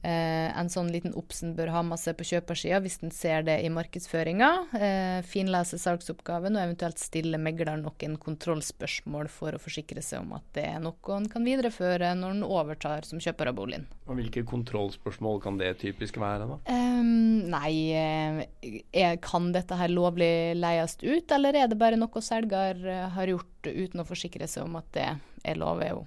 Eh, 0.01 0.49
en 0.57 0.71
sånn 0.73 0.89
liten 0.93 1.13
obsen 1.19 1.53
bør 1.59 1.75
ha 1.75 1.83
med 1.85 2.01
seg 2.01 2.17
på 2.17 2.25
kjøpersida 2.31 2.79
hvis 2.81 3.01
en 3.05 3.13
ser 3.13 3.45
det 3.45 3.59
i 3.61 3.73
markedsføringa. 3.73 4.51
Eh, 4.73 5.19
finlese 5.29 5.77
salgsoppgaven 5.81 6.57
og 6.57 6.63
eventuelt 6.63 7.01
stille 7.03 7.41
megler 7.41 7.77
noen 7.83 8.17
kontrollspørsmål 8.21 9.29
for 9.33 9.57
å 9.57 9.61
forsikre 9.61 10.01
seg 10.05 10.25
om 10.25 10.33
at 10.39 10.47
det 10.57 10.65
er 10.71 10.81
noe 10.81 11.17
en 11.17 11.29
kan 11.29 11.45
videreføre 11.45 12.15
når 12.17 12.39
en 12.39 12.47
overtar 12.49 13.05
som 13.09 13.21
kjøper 13.21 13.51
av 13.53 13.59
boligen. 13.59 13.85
Og 14.09 14.17
Hvilke 14.21 14.45
kontrollspørsmål 14.49 15.43
kan 15.45 15.61
det 15.61 15.75
typisk 15.85 16.17
være? 16.21 16.49
da? 16.49 16.59
Eh, 16.73 17.03
nei, 17.53 17.75
er, 17.93 19.21
kan 19.25 19.51
dette 19.53 19.77
her 19.77 19.93
lovlig 19.93 20.57
leies 20.57 20.97
ut, 21.03 21.37
eller 21.37 21.61
er 21.61 21.69
det 21.69 21.81
bare 21.81 22.01
noe 22.01 22.25
selger 22.25 22.81
eh, 22.89 23.05
har 23.13 23.35
gjort 23.35 23.69
uten 23.69 24.01
å 24.01 24.09
forsikre 24.09 24.49
seg 24.49 24.65
om 24.65 24.81
at 24.81 24.89
det 24.97 25.11
er 25.45 25.61
lov? 25.61 25.85
er 25.85 25.95
jo 25.95 26.07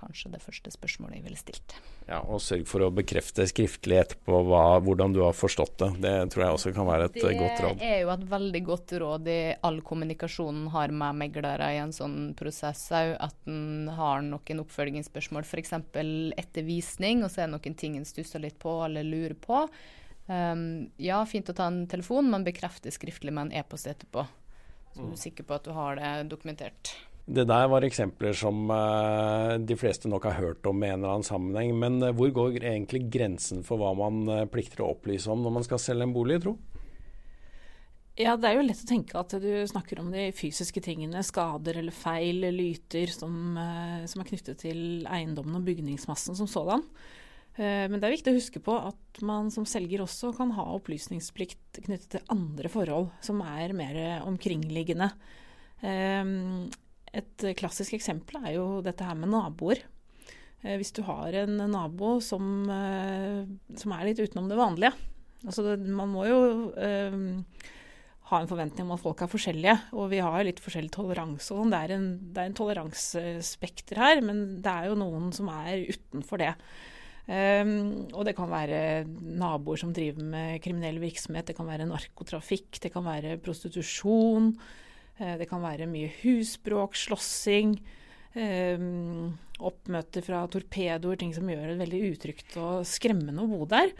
kanskje 0.00 0.30
det 0.32 0.40
første 0.42 0.72
spørsmålet 0.72 1.18
jeg 1.18 1.24
ville 1.26 1.40
stilt. 1.40 1.74
Ja, 2.08 2.22
Og 2.22 2.40
sørg 2.40 2.64
for 2.70 2.86
å 2.86 2.90
bekrefte 2.94 3.44
skriftlig 3.50 3.98
etterpå 4.00 4.40
hva, 4.48 4.62
hvordan 4.84 5.12
du 5.12 5.20
har 5.24 5.36
forstått 5.36 5.76
det. 5.82 5.90
Det 6.04 6.14
tror 6.32 6.44
jeg 6.44 6.56
også 6.56 6.72
kan 6.76 6.88
være 6.88 7.10
et 7.10 7.18
det 7.18 7.34
godt 7.36 7.62
råd. 7.64 7.82
Det 7.82 7.90
er 7.90 8.00
jo 8.00 8.12
et 8.14 8.24
veldig 8.30 8.62
godt 8.70 8.94
råd 9.02 9.30
i 9.32 9.38
all 9.68 9.82
kommunikasjonen 9.90 10.70
har 10.72 10.94
med 11.02 11.20
meglere 11.20 11.68
i 11.74 11.82
en 11.82 11.94
sånn 11.94 12.16
prosess 12.38 12.86
òg, 12.96 13.14
at 13.28 13.50
en 13.50 13.92
har 13.98 14.24
noen 14.24 14.64
oppfølgingsspørsmål, 14.64 15.44
f.eks. 15.44 15.76
etter 15.76 16.66
visning, 16.66 17.22
og 17.24 17.32
så 17.32 17.44
er 17.44 17.50
det 17.50 17.56
noen 17.58 17.78
ting 17.78 17.98
en 18.00 18.08
stusser 18.08 18.42
litt 18.42 18.58
på 18.62 18.78
eller 18.86 19.06
lurer 19.06 19.36
på. 19.38 19.66
Um, 20.28 20.90
ja, 21.00 21.22
fint 21.28 21.48
å 21.48 21.56
ta 21.56 21.70
en 21.70 21.86
telefon, 21.88 22.28
men 22.32 22.44
bekrefte 22.44 22.92
skriftlig 22.92 23.32
med 23.32 23.48
en 23.48 23.60
e-post 23.62 23.88
etterpå. 23.88 24.26
Så 24.92 25.04
du 25.06 25.12
er 25.14 25.20
sikker 25.20 25.46
på 25.46 25.56
at 25.56 25.68
du 25.68 25.72
har 25.76 25.96
det 26.00 26.28
dokumentert. 26.32 26.96
Det 27.28 27.44
der 27.44 27.66
var 27.68 27.84
eksempler 27.84 28.32
som 28.32 28.70
uh, 28.72 29.58
de 29.60 29.76
fleste 29.76 30.08
nok 30.08 30.24
har 30.30 30.38
hørt 30.38 30.66
om 30.68 30.80
i 30.80 30.88
en 30.88 31.02
eller 31.02 31.18
annen 31.18 31.26
sammenheng. 31.26 31.74
Men 31.76 32.00
uh, 32.00 32.12
hvor 32.16 32.32
går 32.32 32.56
egentlig 32.62 33.02
grensen 33.12 33.60
for 33.66 33.80
hva 33.80 33.92
man 33.98 34.22
uh, 34.30 34.46
plikter 34.48 34.80
å 34.84 34.94
opplyse 34.94 35.28
om 35.32 35.44
når 35.44 35.58
man 35.58 35.66
skal 35.66 35.82
selge 35.82 36.08
en 36.08 36.14
bolig, 36.16 36.40
tro? 36.46 36.56
Ja, 38.18 38.32
det 38.40 38.48
er 38.48 38.56
jo 38.56 38.64
lett 38.64 38.80
å 38.82 38.88
tenke 38.88 39.20
at 39.20 39.36
du 39.44 39.50
snakker 39.68 40.00
om 40.00 40.08
de 40.10 40.30
fysiske 40.34 40.80
tingene, 40.82 41.20
skader 41.22 41.82
eller 41.82 41.94
feil, 41.94 42.48
lyter, 42.50 43.12
som, 43.14 43.54
som 44.10 44.24
er 44.24 44.26
knyttet 44.32 44.58
til 44.64 44.80
eiendommen 45.06 45.60
og 45.60 45.68
bygningsmassen 45.68 46.34
som 46.34 46.48
sådan. 46.50 46.82
Men 47.54 47.94
det 47.94 48.08
er 48.08 48.16
viktig 48.16 48.32
å 48.34 48.38
huske 48.40 48.62
på 48.64 48.74
at 48.74 49.22
man 49.22 49.52
som 49.54 49.68
selger 49.70 50.02
også 50.02 50.32
kan 50.34 50.50
ha 50.56 50.66
opplysningsplikt 50.74 51.78
knyttet 51.84 52.10
til 52.16 52.34
andre 52.34 52.72
forhold 52.74 53.12
som 53.22 53.38
er 53.46 53.76
mer 53.78 54.00
omkringliggende. 54.26 55.12
Et 57.16 57.46
klassisk 57.58 57.96
eksempel 57.96 58.42
er 58.42 58.58
jo 58.58 58.66
dette 58.84 59.06
her 59.06 59.16
med 59.18 59.32
naboer. 59.32 59.84
Eh, 60.64 60.76
hvis 60.78 60.92
du 60.96 61.04
har 61.06 61.34
en 61.44 61.56
nabo 61.70 62.18
som, 62.24 62.66
eh, 62.70 63.46
som 63.78 63.94
er 63.94 64.08
litt 64.08 64.22
utenom 64.22 64.48
det 64.50 64.58
vanlige. 64.58 64.92
Altså, 65.46 65.76
man 65.78 66.10
må 66.10 66.26
jo 66.26 66.38
eh, 66.74 67.14
ha 68.28 68.40
en 68.42 68.50
forventning 68.50 68.84
om 68.84 68.96
at 68.96 69.02
folk 69.04 69.22
er 69.22 69.30
forskjellige, 69.30 69.76
og 69.94 70.10
vi 70.10 70.18
har 70.24 70.44
litt 70.44 70.60
forskjellig 70.60 70.90
toleranse. 70.92 71.52
og 71.54 71.62
sånn. 71.62 71.72
Det 71.72 71.80
er 71.80 71.94
en, 71.94 72.08
det 72.34 72.44
en 72.44 72.58
toleransespekter 72.58 74.02
her, 74.02 74.20
men 74.20 74.60
det 74.64 74.72
er 74.72 74.90
jo 74.90 74.98
noen 74.98 75.30
som 75.36 75.48
er 75.52 75.86
utenfor 75.94 76.42
det. 76.42 76.54
Um, 77.28 78.08
og 78.16 78.22
det 78.24 78.32
kan 78.38 78.48
være 78.48 79.04
naboer 79.04 79.76
som 79.76 79.90
driver 79.92 80.24
med 80.24 80.62
kriminell 80.64 80.96
virksomhet, 81.02 81.50
det 81.50 81.58
kan 81.58 81.68
være 81.68 81.84
narkotrafikk, 81.84 82.78
det 82.80 82.88
kan 82.94 83.04
være 83.04 83.36
prostitusjon. 83.44 84.54
Eh, 85.18 85.34
det 85.40 85.48
kan 85.50 85.62
være 85.62 85.88
mye 85.90 86.10
husbråk, 86.20 86.96
slåssing, 86.98 87.74
eh, 88.38 88.78
oppmøter 89.58 90.22
fra 90.22 90.44
torpedoer, 90.46 91.18
ting 91.18 91.34
som 91.34 91.48
gjør 91.50 91.72
det 91.72 91.82
veldig 91.82 92.02
utrygt 92.12 92.56
og 92.62 92.86
skremmende 92.86 93.42
å 93.42 93.50
bo 93.50 93.66
der. 93.66 93.90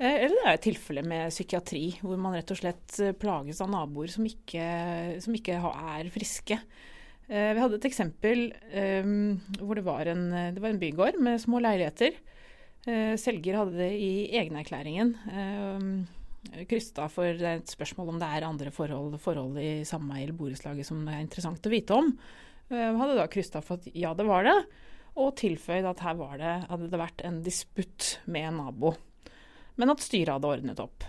Eh, 0.00 0.24
eller 0.24 0.34
det 0.34 0.46
er 0.46 0.54
et 0.54 0.66
tilfelle 0.70 1.04
med 1.04 1.30
psykiatri, 1.30 2.00
hvor 2.00 2.18
man 2.18 2.34
rett 2.34 2.50
og 2.50 2.58
slett 2.58 3.18
plages 3.20 3.60
av 3.60 3.70
naboer 3.70 4.08
som 4.08 4.24
ikke, 4.24 5.20
som 5.22 5.34
ikke 5.34 5.60
er 5.60 6.10
friske. 6.10 6.58
Vi 7.24 7.56
hadde 7.56 7.78
et 7.78 7.86
eksempel 7.88 8.50
hvor 9.56 9.78
det 9.78 9.84
var, 9.86 10.04
en, 10.12 10.26
det 10.52 10.60
var 10.60 10.74
en 10.74 10.80
bygård 10.82 11.16
med 11.24 11.40
små 11.40 11.56
leiligheter. 11.64 12.12
Selger 13.16 13.56
hadde 13.56 13.78
det 13.78 13.92
i 13.96 14.28
egenerklæringen 14.28 15.14
krysta 16.68 17.08
for 17.12 17.44
et 17.48 17.70
spørsmål 17.70 18.14
om 18.14 18.18
det 18.20 18.30
er 18.30 18.46
andre 18.46 18.72
forhold, 18.74 19.16
forhold 19.22 19.58
i 19.62 19.84
sameie 19.88 20.26
eller 20.26 20.36
borettslaget 20.38 20.88
som 20.88 21.02
er 21.08 21.22
interessant 21.22 21.66
å 21.66 21.72
vite 21.72 21.96
om. 21.96 22.12
Uh, 22.70 22.92
hadde 23.00 23.16
da 23.18 23.26
krysta 23.30 23.62
for 23.64 23.80
at 23.80 23.88
ja, 23.92 24.14
det 24.16 24.26
var 24.28 24.46
det, 24.46 24.56
og 25.20 25.34
tilføyd 25.38 25.86
at 25.86 26.04
her 26.04 26.16
var 26.18 26.38
det, 26.40 26.54
hadde 26.70 26.90
det 26.90 27.00
vært 27.00 27.24
en 27.26 27.42
disputt 27.44 28.16
med 28.26 28.50
en 28.50 28.62
nabo. 28.64 28.94
Men 29.80 29.92
at 29.94 30.04
styret 30.04 30.36
hadde 30.36 30.50
ordnet 30.50 30.82
opp. 30.82 31.06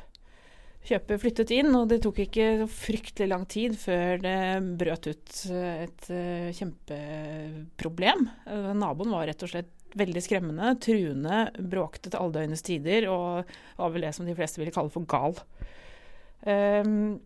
Kjøpet 0.85 1.21
flyttet 1.21 1.51
inn, 1.55 1.71
og 1.73 1.87
det 1.89 1.97
tok 2.03 2.19
ikke 2.27 2.67
fryktelig 2.69 3.29
lang 3.31 3.47
tid 3.49 3.73
før 3.81 4.19
det 4.21 4.37
brøt 4.77 5.09
ut 5.09 5.39
et 5.49 6.11
uh, 6.11 6.51
kjempeproblem. 6.53 8.27
Naboen 8.77 9.15
var 9.15 9.25
rett 9.29 9.47
og 9.47 9.53
slett 9.53 9.73
veldig 9.95 10.23
skremmende, 10.23 10.73
truende, 10.83 11.45
bråkte 11.71 12.11
til 12.11 12.19
alle 12.19 12.35
døgnets 12.39 12.65
tider 12.65 13.07
og 13.11 13.55
var 13.79 13.93
vel 13.93 14.07
det 14.07 14.11
som 14.17 14.27
de 14.27 14.35
fleste 14.37 14.61
ville 14.61 14.73
kalle 14.75 14.93
for 14.93 15.07
gal. 15.09 15.39
Um, 16.45 17.17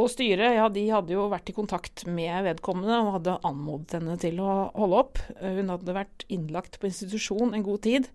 og 0.00 0.08
styret 0.08 0.56
ja, 0.56 0.68
de 0.72 0.86
hadde 0.88 1.12
jo 1.12 1.26
vært 1.28 1.50
i 1.52 1.56
kontakt 1.56 2.06
med 2.08 2.46
vedkommende 2.46 2.96
og 3.02 3.16
hadde 3.18 3.40
anmodet 3.44 3.98
henne 3.98 4.16
til 4.20 4.40
å 4.40 4.52
holde 4.72 5.00
opp. 5.02 5.20
Hun 5.42 5.68
hadde 5.68 5.96
vært 5.96 6.24
innlagt 6.32 6.78
på 6.80 6.88
institusjon 6.88 7.52
en 7.52 7.66
god 7.66 7.82
tid. 7.84 8.08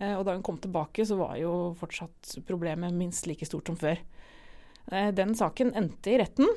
Eh, 0.00 0.14
og 0.14 0.24
da 0.24 0.32
hun 0.36 0.44
kom 0.46 0.56
tilbake, 0.62 1.04
så 1.04 1.18
var 1.20 1.36
jo 1.36 1.74
fortsatt 1.78 2.38
problemet 2.48 2.96
minst 2.96 3.28
like 3.28 3.44
stort 3.44 3.68
som 3.68 3.76
før. 3.76 4.00
Eh, 4.88 5.10
den 5.12 5.36
saken 5.36 5.74
endte 5.76 6.14
i 6.14 6.18
retten, 6.22 6.48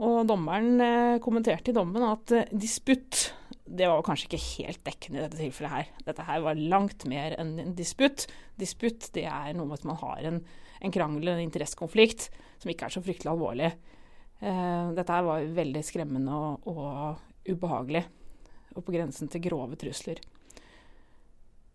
og 0.00 0.26
dommeren 0.28 0.84
eh, 0.84 1.20
kommenterte 1.24 1.72
i 1.72 1.76
dommen 1.76 2.04
at 2.04 2.34
disputt 2.52 3.30
det 3.70 3.86
var 3.86 4.02
kanskje 4.02 4.26
ikke 4.26 4.42
helt 4.42 4.82
dekkende 4.86 5.20
i 5.20 5.22
dette 5.24 5.38
tilfellet 5.38 5.72
her. 5.72 5.90
Dette 6.08 6.26
her 6.26 6.42
var 6.42 6.58
langt 6.58 7.04
mer 7.10 7.36
enn 7.38 7.52
en 7.62 7.74
disputt. 7.78 8.26
Disputt 8.58 9.10
det 9.14 9.26
er 9.30 9.54
noe 9.54 9.68
med 9.70 9.78
at 9.78 9.86
man 9.86 10.00
har 10.00 10.26
en, 10.26 10.40
en 10.80 10.94
krangel, 10.94 11.30
en 11.30 11.42
interessekonflikt, 11.44 12.28
som 12.62 12.72
ikke 12.72 12.88
er 12.88 12.96
så 12.96 13.04
fryktelig 13.04 13.30
alvorlig. 13.30 13.70
Uh, 14.40 14.90
dette 14.96 15.14
her 15.14 15.26
var 15.26 15.46
veldig 15.60 15.84
skremmende 15.86 16.34
og, 16.34 16.66
og 16.72 17.52
ubehagelig. 17.52 18.02
Og 18.74 18.82
på 18.86 18.94
grensen 18.94 19.30
til 19.30 19.44
grove 19.46 19.78
trusler. 19.78 20.18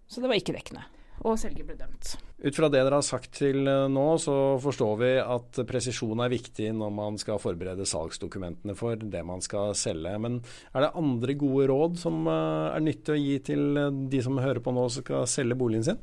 Så 0.07 0.21
det 0.21 0.29
var 0.31 0.39
ikke 0.39 0.55
dekkende 0.55 0.85
og 1.23 1.37
selger 1.39 1.65
ble 1.67 1.77
dømt. 1.79 2.15
Ut 2.45 2.57
fra 2.57 2.67
det 2.69 2.81
dere 2.83 2.99
har 2.99 3.05
sagt 3.05 3.31
til 3.39 3.63
eh, 3.69 3.85
nå, 3.91 4.03
så 4.21 4.35
forstår 4.61 4.97
vi 4.99 5.11
at 5.21 5.61
presisjon 5.69 6.21
er 6.21 6.33
viktig 6.33 6.69
når 6.75 6.91
man 6.93 7.19
skal 7.21 7.39
forberede 7.41 7.87
salgsdokumentene 7.89 8.75
for 8.77 8.99
det 8.99 9.23
man 9.25 9.43
skal 9.45 9.73
selge. 9.79 10.13
Men 10.21 10.41
er 10.73 10.85
det 10.85 10.93
andre 10.99 11.37
gode 11.39 11.69
råd 11.71 11.99
som 12.01 12.25
eh, 12.27 12.75
er 12.75 12.85
nyttig 12.85 13.15
å 13.15 13.19
gi 13.19 13.35
til 13.51 13.81
eh, 13.81 13.91
de 14.11 14.21
som 14.25 14.41
hører 14.41 14.61
på 14.63 14.75
nå 14.75 14.87
og 14.89 14.95
skal 14.97 15.27
selge 15.31 15.57
boligen 15.59 15.87
sin? 15.87 16.01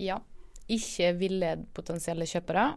Ja. 0.00 0.18
Ikke 0.72 1.10
villed 1.18 1.66
potensielle 1.74 2.24
kjøpere, 2.24 2.70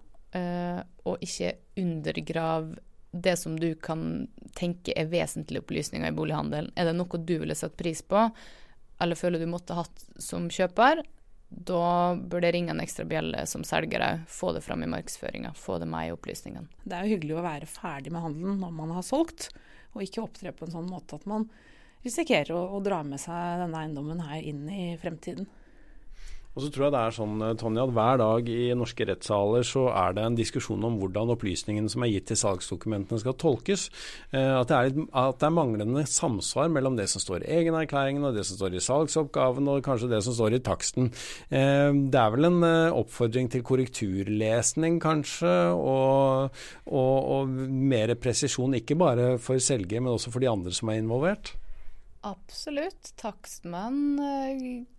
og 1.08 1.21
ikke 1.23 1.51
undergrav 1.80 2.71
det 3.13 3.36
som 3.39 3.54
du 3.60 3.69
kan 3.80 4.25
tenke 4.58 4.91
er 4.97 5.08
vesentlige 5.08 5.62
opplysninger 5.63 6.10
i 6.10 6.15
bolighandelen. 6.17 6.73
Er 6.75 6.89
det 6.89 6.95
noe 6.97 7.21
du 7.21 7.36
ville 7.39 7.56
satt 7.56 7.78
pris 7.80 8.01
på, 8.04 8.25
eller 8.99 9.19
føler 9.19 9.39
du 9.39 9.47
måtte 9.51 9.78
hatt 9.78 10.04
som 10.19 10.49
kjøper, 10.51 11.06
da 11.56 12.15
bør 12.20 12.44
det 12.44 12.52
ringe 12.52 12.74
en 12.74 12.82
ekstra 12.84 13.06
bjelle 13.08 13.46
som 13.48 13.63
selger 13.68 14.04
òg. 14.04 14.26
Få 14.32 14.52
det 14.56 14.63
fram 14.65 14.84
i 14.84 14.89
markedsføringa, 14.91 15.54
få 15.56 15.78
det 15.80 15.88
med 15.89 16.10
i 16.10 16.15
opplysningene. 16.15 16.68
Det 16.84 16.98
er 16.98 17.06
jo 17.06 17.15
hyggelig 17.15 17.38
å 17.38 17.46
være 17.46 17.70
ferdig 17.70 18.12
med 18.12 18.26
handelen 18.26 18.60
når 18.63 18.74
man 18.76 18.91
har 18.98 19.06
solgt, 19.08 19.50
og 19.96 20.04
ikke 20.04 20.26
opptre 20.26 20.52
på 20.56 20.68
en 20.68 20.76
sånn 20.76 20.91
måte 20.91 21.15
at 21.15 21.28
man 21.30 21.48
risikerer 22.06 22.52
å, 22.54 22.65
å 22.76 22.82
dra 22.84 23.00
med 23.08 23.22
seg 23.22 23.62
denne 23.63 23.86
eiendommen 23.86 24.26
her 24.28 24.44
inn 24.44 24.65
i 24.70 24.89
fremtiden. 25.02 25.48
Og 26.56 26.63
så 26.63 26.70
tror 26.72 26.86
jeg 26.86 26.94
det 26.96 27.00
er 27.04 27.15
sånn, 27.18 27.36
eh, 27.44 27.56
Tonje, 27.60 27.84
at 27.84 27.94
hver 27.98 28.20
dag 28.22 28.50
i 28.52 28.76
norske 28.80 29.08
rettssaler 29.10 29.65
så 29.68 29.89
er 29.91 30.15
det 30.15 30.24
en 30.24 30.38
diskusjon 30.38 30.88
om 30.88 30.96
hvordan 31.02 31.34
opplysningene 31.34 31.91
som 31.91 32.06
er 32.06 32.13
gitt 32.13 32.30
til 32.32 32.39
salgsdokumentene 32.39 33.20
skal 33.20 33.36
tolkes. 33.41 33.89
Eh, 34.32 34.54
at 34.56 34.72
det, 34.72 34.80
litt, 34.88 35.10
at 35.12 35.41
det, 35.41 35.50
er 35.50 35.58
manglende 35.58 36.06
samsvar 36.08 36.72
mellom 36.72 36.96
det 36.96 37.10
som 37.12 37.24
står 37.24 37.44
i 37.44 37.52
egenerklæringen 37.60 38.24
og 38.24 38.39
det 38.39 38.46
som 38.48 38.60
står 38.62 38.80
i 38.80 38.86
salgsoppgaven 38.88 39.68
og 39.74 39.84
kanskje 39.84 40.12
det 40.15 40.22
som 40.24 40.38
står 40.38 40.56
i 40.56 40.62
taksten. 40.63 41.12
Eh, 41.52 41.91
det 41.91 42.24
er 42.24 42.34
vel 42.38 42.48
en 42.48 42.63
oppfordring 42.96 43.52
til 43.52 43.65
korrekturlesning 43.65 45.02
kanskje, 45.04 45.54
og, 45.76 46.56
og, 46.88 47.15
og 47.36 47.52
mer 47.91 48.15
presisjon 48.15 48.80
ikke 48.80 48.96
bare 49.00 49.30
for 49.44 49.60
selger, 49.60 50.00
men 50.00 50.15
også 50.15 50.32
for 50.32 50.44
de 50.44 50.52
andre 50.52 50.72
som 50.76 50.91
er 50.91 51.04
involvert? 51.04 51.58
Absolutt. 52.26 53.12
Takstmenn 53.20 54.94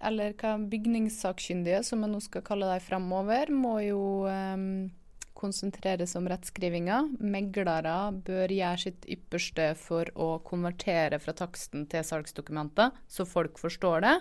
eller 0.00 0.32
hva 0.40 0.54
bygningssakkyndige, 0.70 1.82
som 1.86 2.04
jeg 2.04 2.12
nå 2.12 2.20
skal 2.24 2.44
kalle 2.46 2.70
dem 2.70 2.84
fremover, 2.84 3.52
må 3.52 3.74
jo 3.84 4.00
um, 4.24 4.88
konsentreres 5.36 6.16
om 6.18 6.28
rettskrivinga. 6.30 7.02
Meglere 7.20 7.96
bør 8.26 8.54
gjøre 8.54 8.84
sitt 8.84 9.04
ypperste 9.10 9.72
for 9.80 10.08
å 10.16 10.32
konvertere 10.46 11.20
fra 11.20 11.36
taksten 11.36 11.86
til 11.90 12.06
salgsdokumenter, 12.06 12.96
så 13.08 13.28
folk 13.28 13.60
forstår 13.60 14.06
det. 14.06 14.16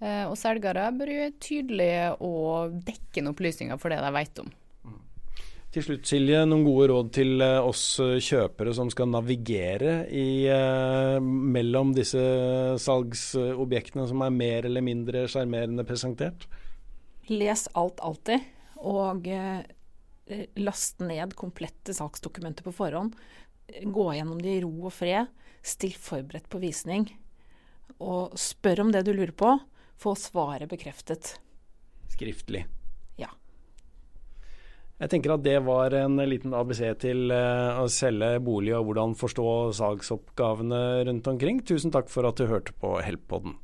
Uh, 0.00 0.30
og 0.30 0.38
selgere 0.40 0.86
bør 0.96 1.14
gjøre 1.16 1.36
tydelige 1.42 2.08
og 2.24 2.80
dekkende 2.86 3.34
opplysninger 3.34 3.80
for 3.82 3.92
det 3.92 4.00
de 4.04 4.14
vet 4.16 4.44
om. 4.44 4.54
Til 5.70 5.84
slutt, 5.86 6.08
Silje, 6.08 6.40
noen 6.50 6.64
gode 6.66 6.88
råd 6.90 7.10
til 7.14 7.42
eh, 7.46 7.62
oss 7.62 7.84
eh, 8.02 8.16
kjøpere 8.18 8.72
som 8.74 8.88
skal 8.90 9.06
navigere 9.12 10.00
i, 10.10 10.48
eh, 10.50 11.18
mellom 11.22 11.92
disse 11.94 12.22
salgsobjektene 12.82 14.08
som 14.10 14.24
er 14.26 14.34
mer 14.34 14.66
eller 14.66 14.82
mindre 14.82 15.28
sjarmerende 15.30 15.84
presentert? 15.86 16.48
Les 17.30 17.62
alt 17.78 18.02
alltid, 18.02 18.48
og 18.82 19.30
eh, 19.30 19.62
last 20.58 20.98
ned 21.06 21.36
komplette 21.38 21.94
salgsdokumenter 21.94 22.66
på 22.66 22.74
forhånd. 22.74 23.14
Gå 23.70 24.08
gjennom 24.16 24.42
det 24.42 24.56
i 24.56 24.64
ro 24.66 24.72
og 24.90 24.94
fred. 24.96 25.30
Still 25.62 25.94
forberedt 25.94 26.50
på 26.50 26.58
visning. 26.58 27.06
Og 28.02 28.34
spør 28.34 28.88
om 28.88 28.90
det 28.90 29.04
du 29.06 29.14
lurer 29.14 29.36
på. 29.38 29.54
Få 30.00 30.18
svaret 30.18 30.66
bekreftet. 30.72 31.36
Skriftlig. 32.10 32.66
Jeg 35.00 35.14
tenker 35.14 35.32
at 35.32 35.44
det 35.46 35.56
var 35.64 35.94
en 35.96 36.20
liten 36.28 36.52
ABC 36.52 36.82
til 37.00 37.32
eh, 37.32 37.80
å 37.80 37.86
selge 37.88 38.34
bolig 38.44 38.74
og 38.76 38.90
hvordan 38.90 39.16
forstå 39.16 39.48
salgsoppgavene 39.80 40.82
rundt 41.08 41.32
omkring. 41.32 41.64
Tusen 41.64 41.94
takk 41.94 42.12
for 42.12 42.28
at 42.28 42.36
du 42.36 42.50
hørte 42.50 42.76
på 42.76 42.98
Help-podden. 43.00 43.56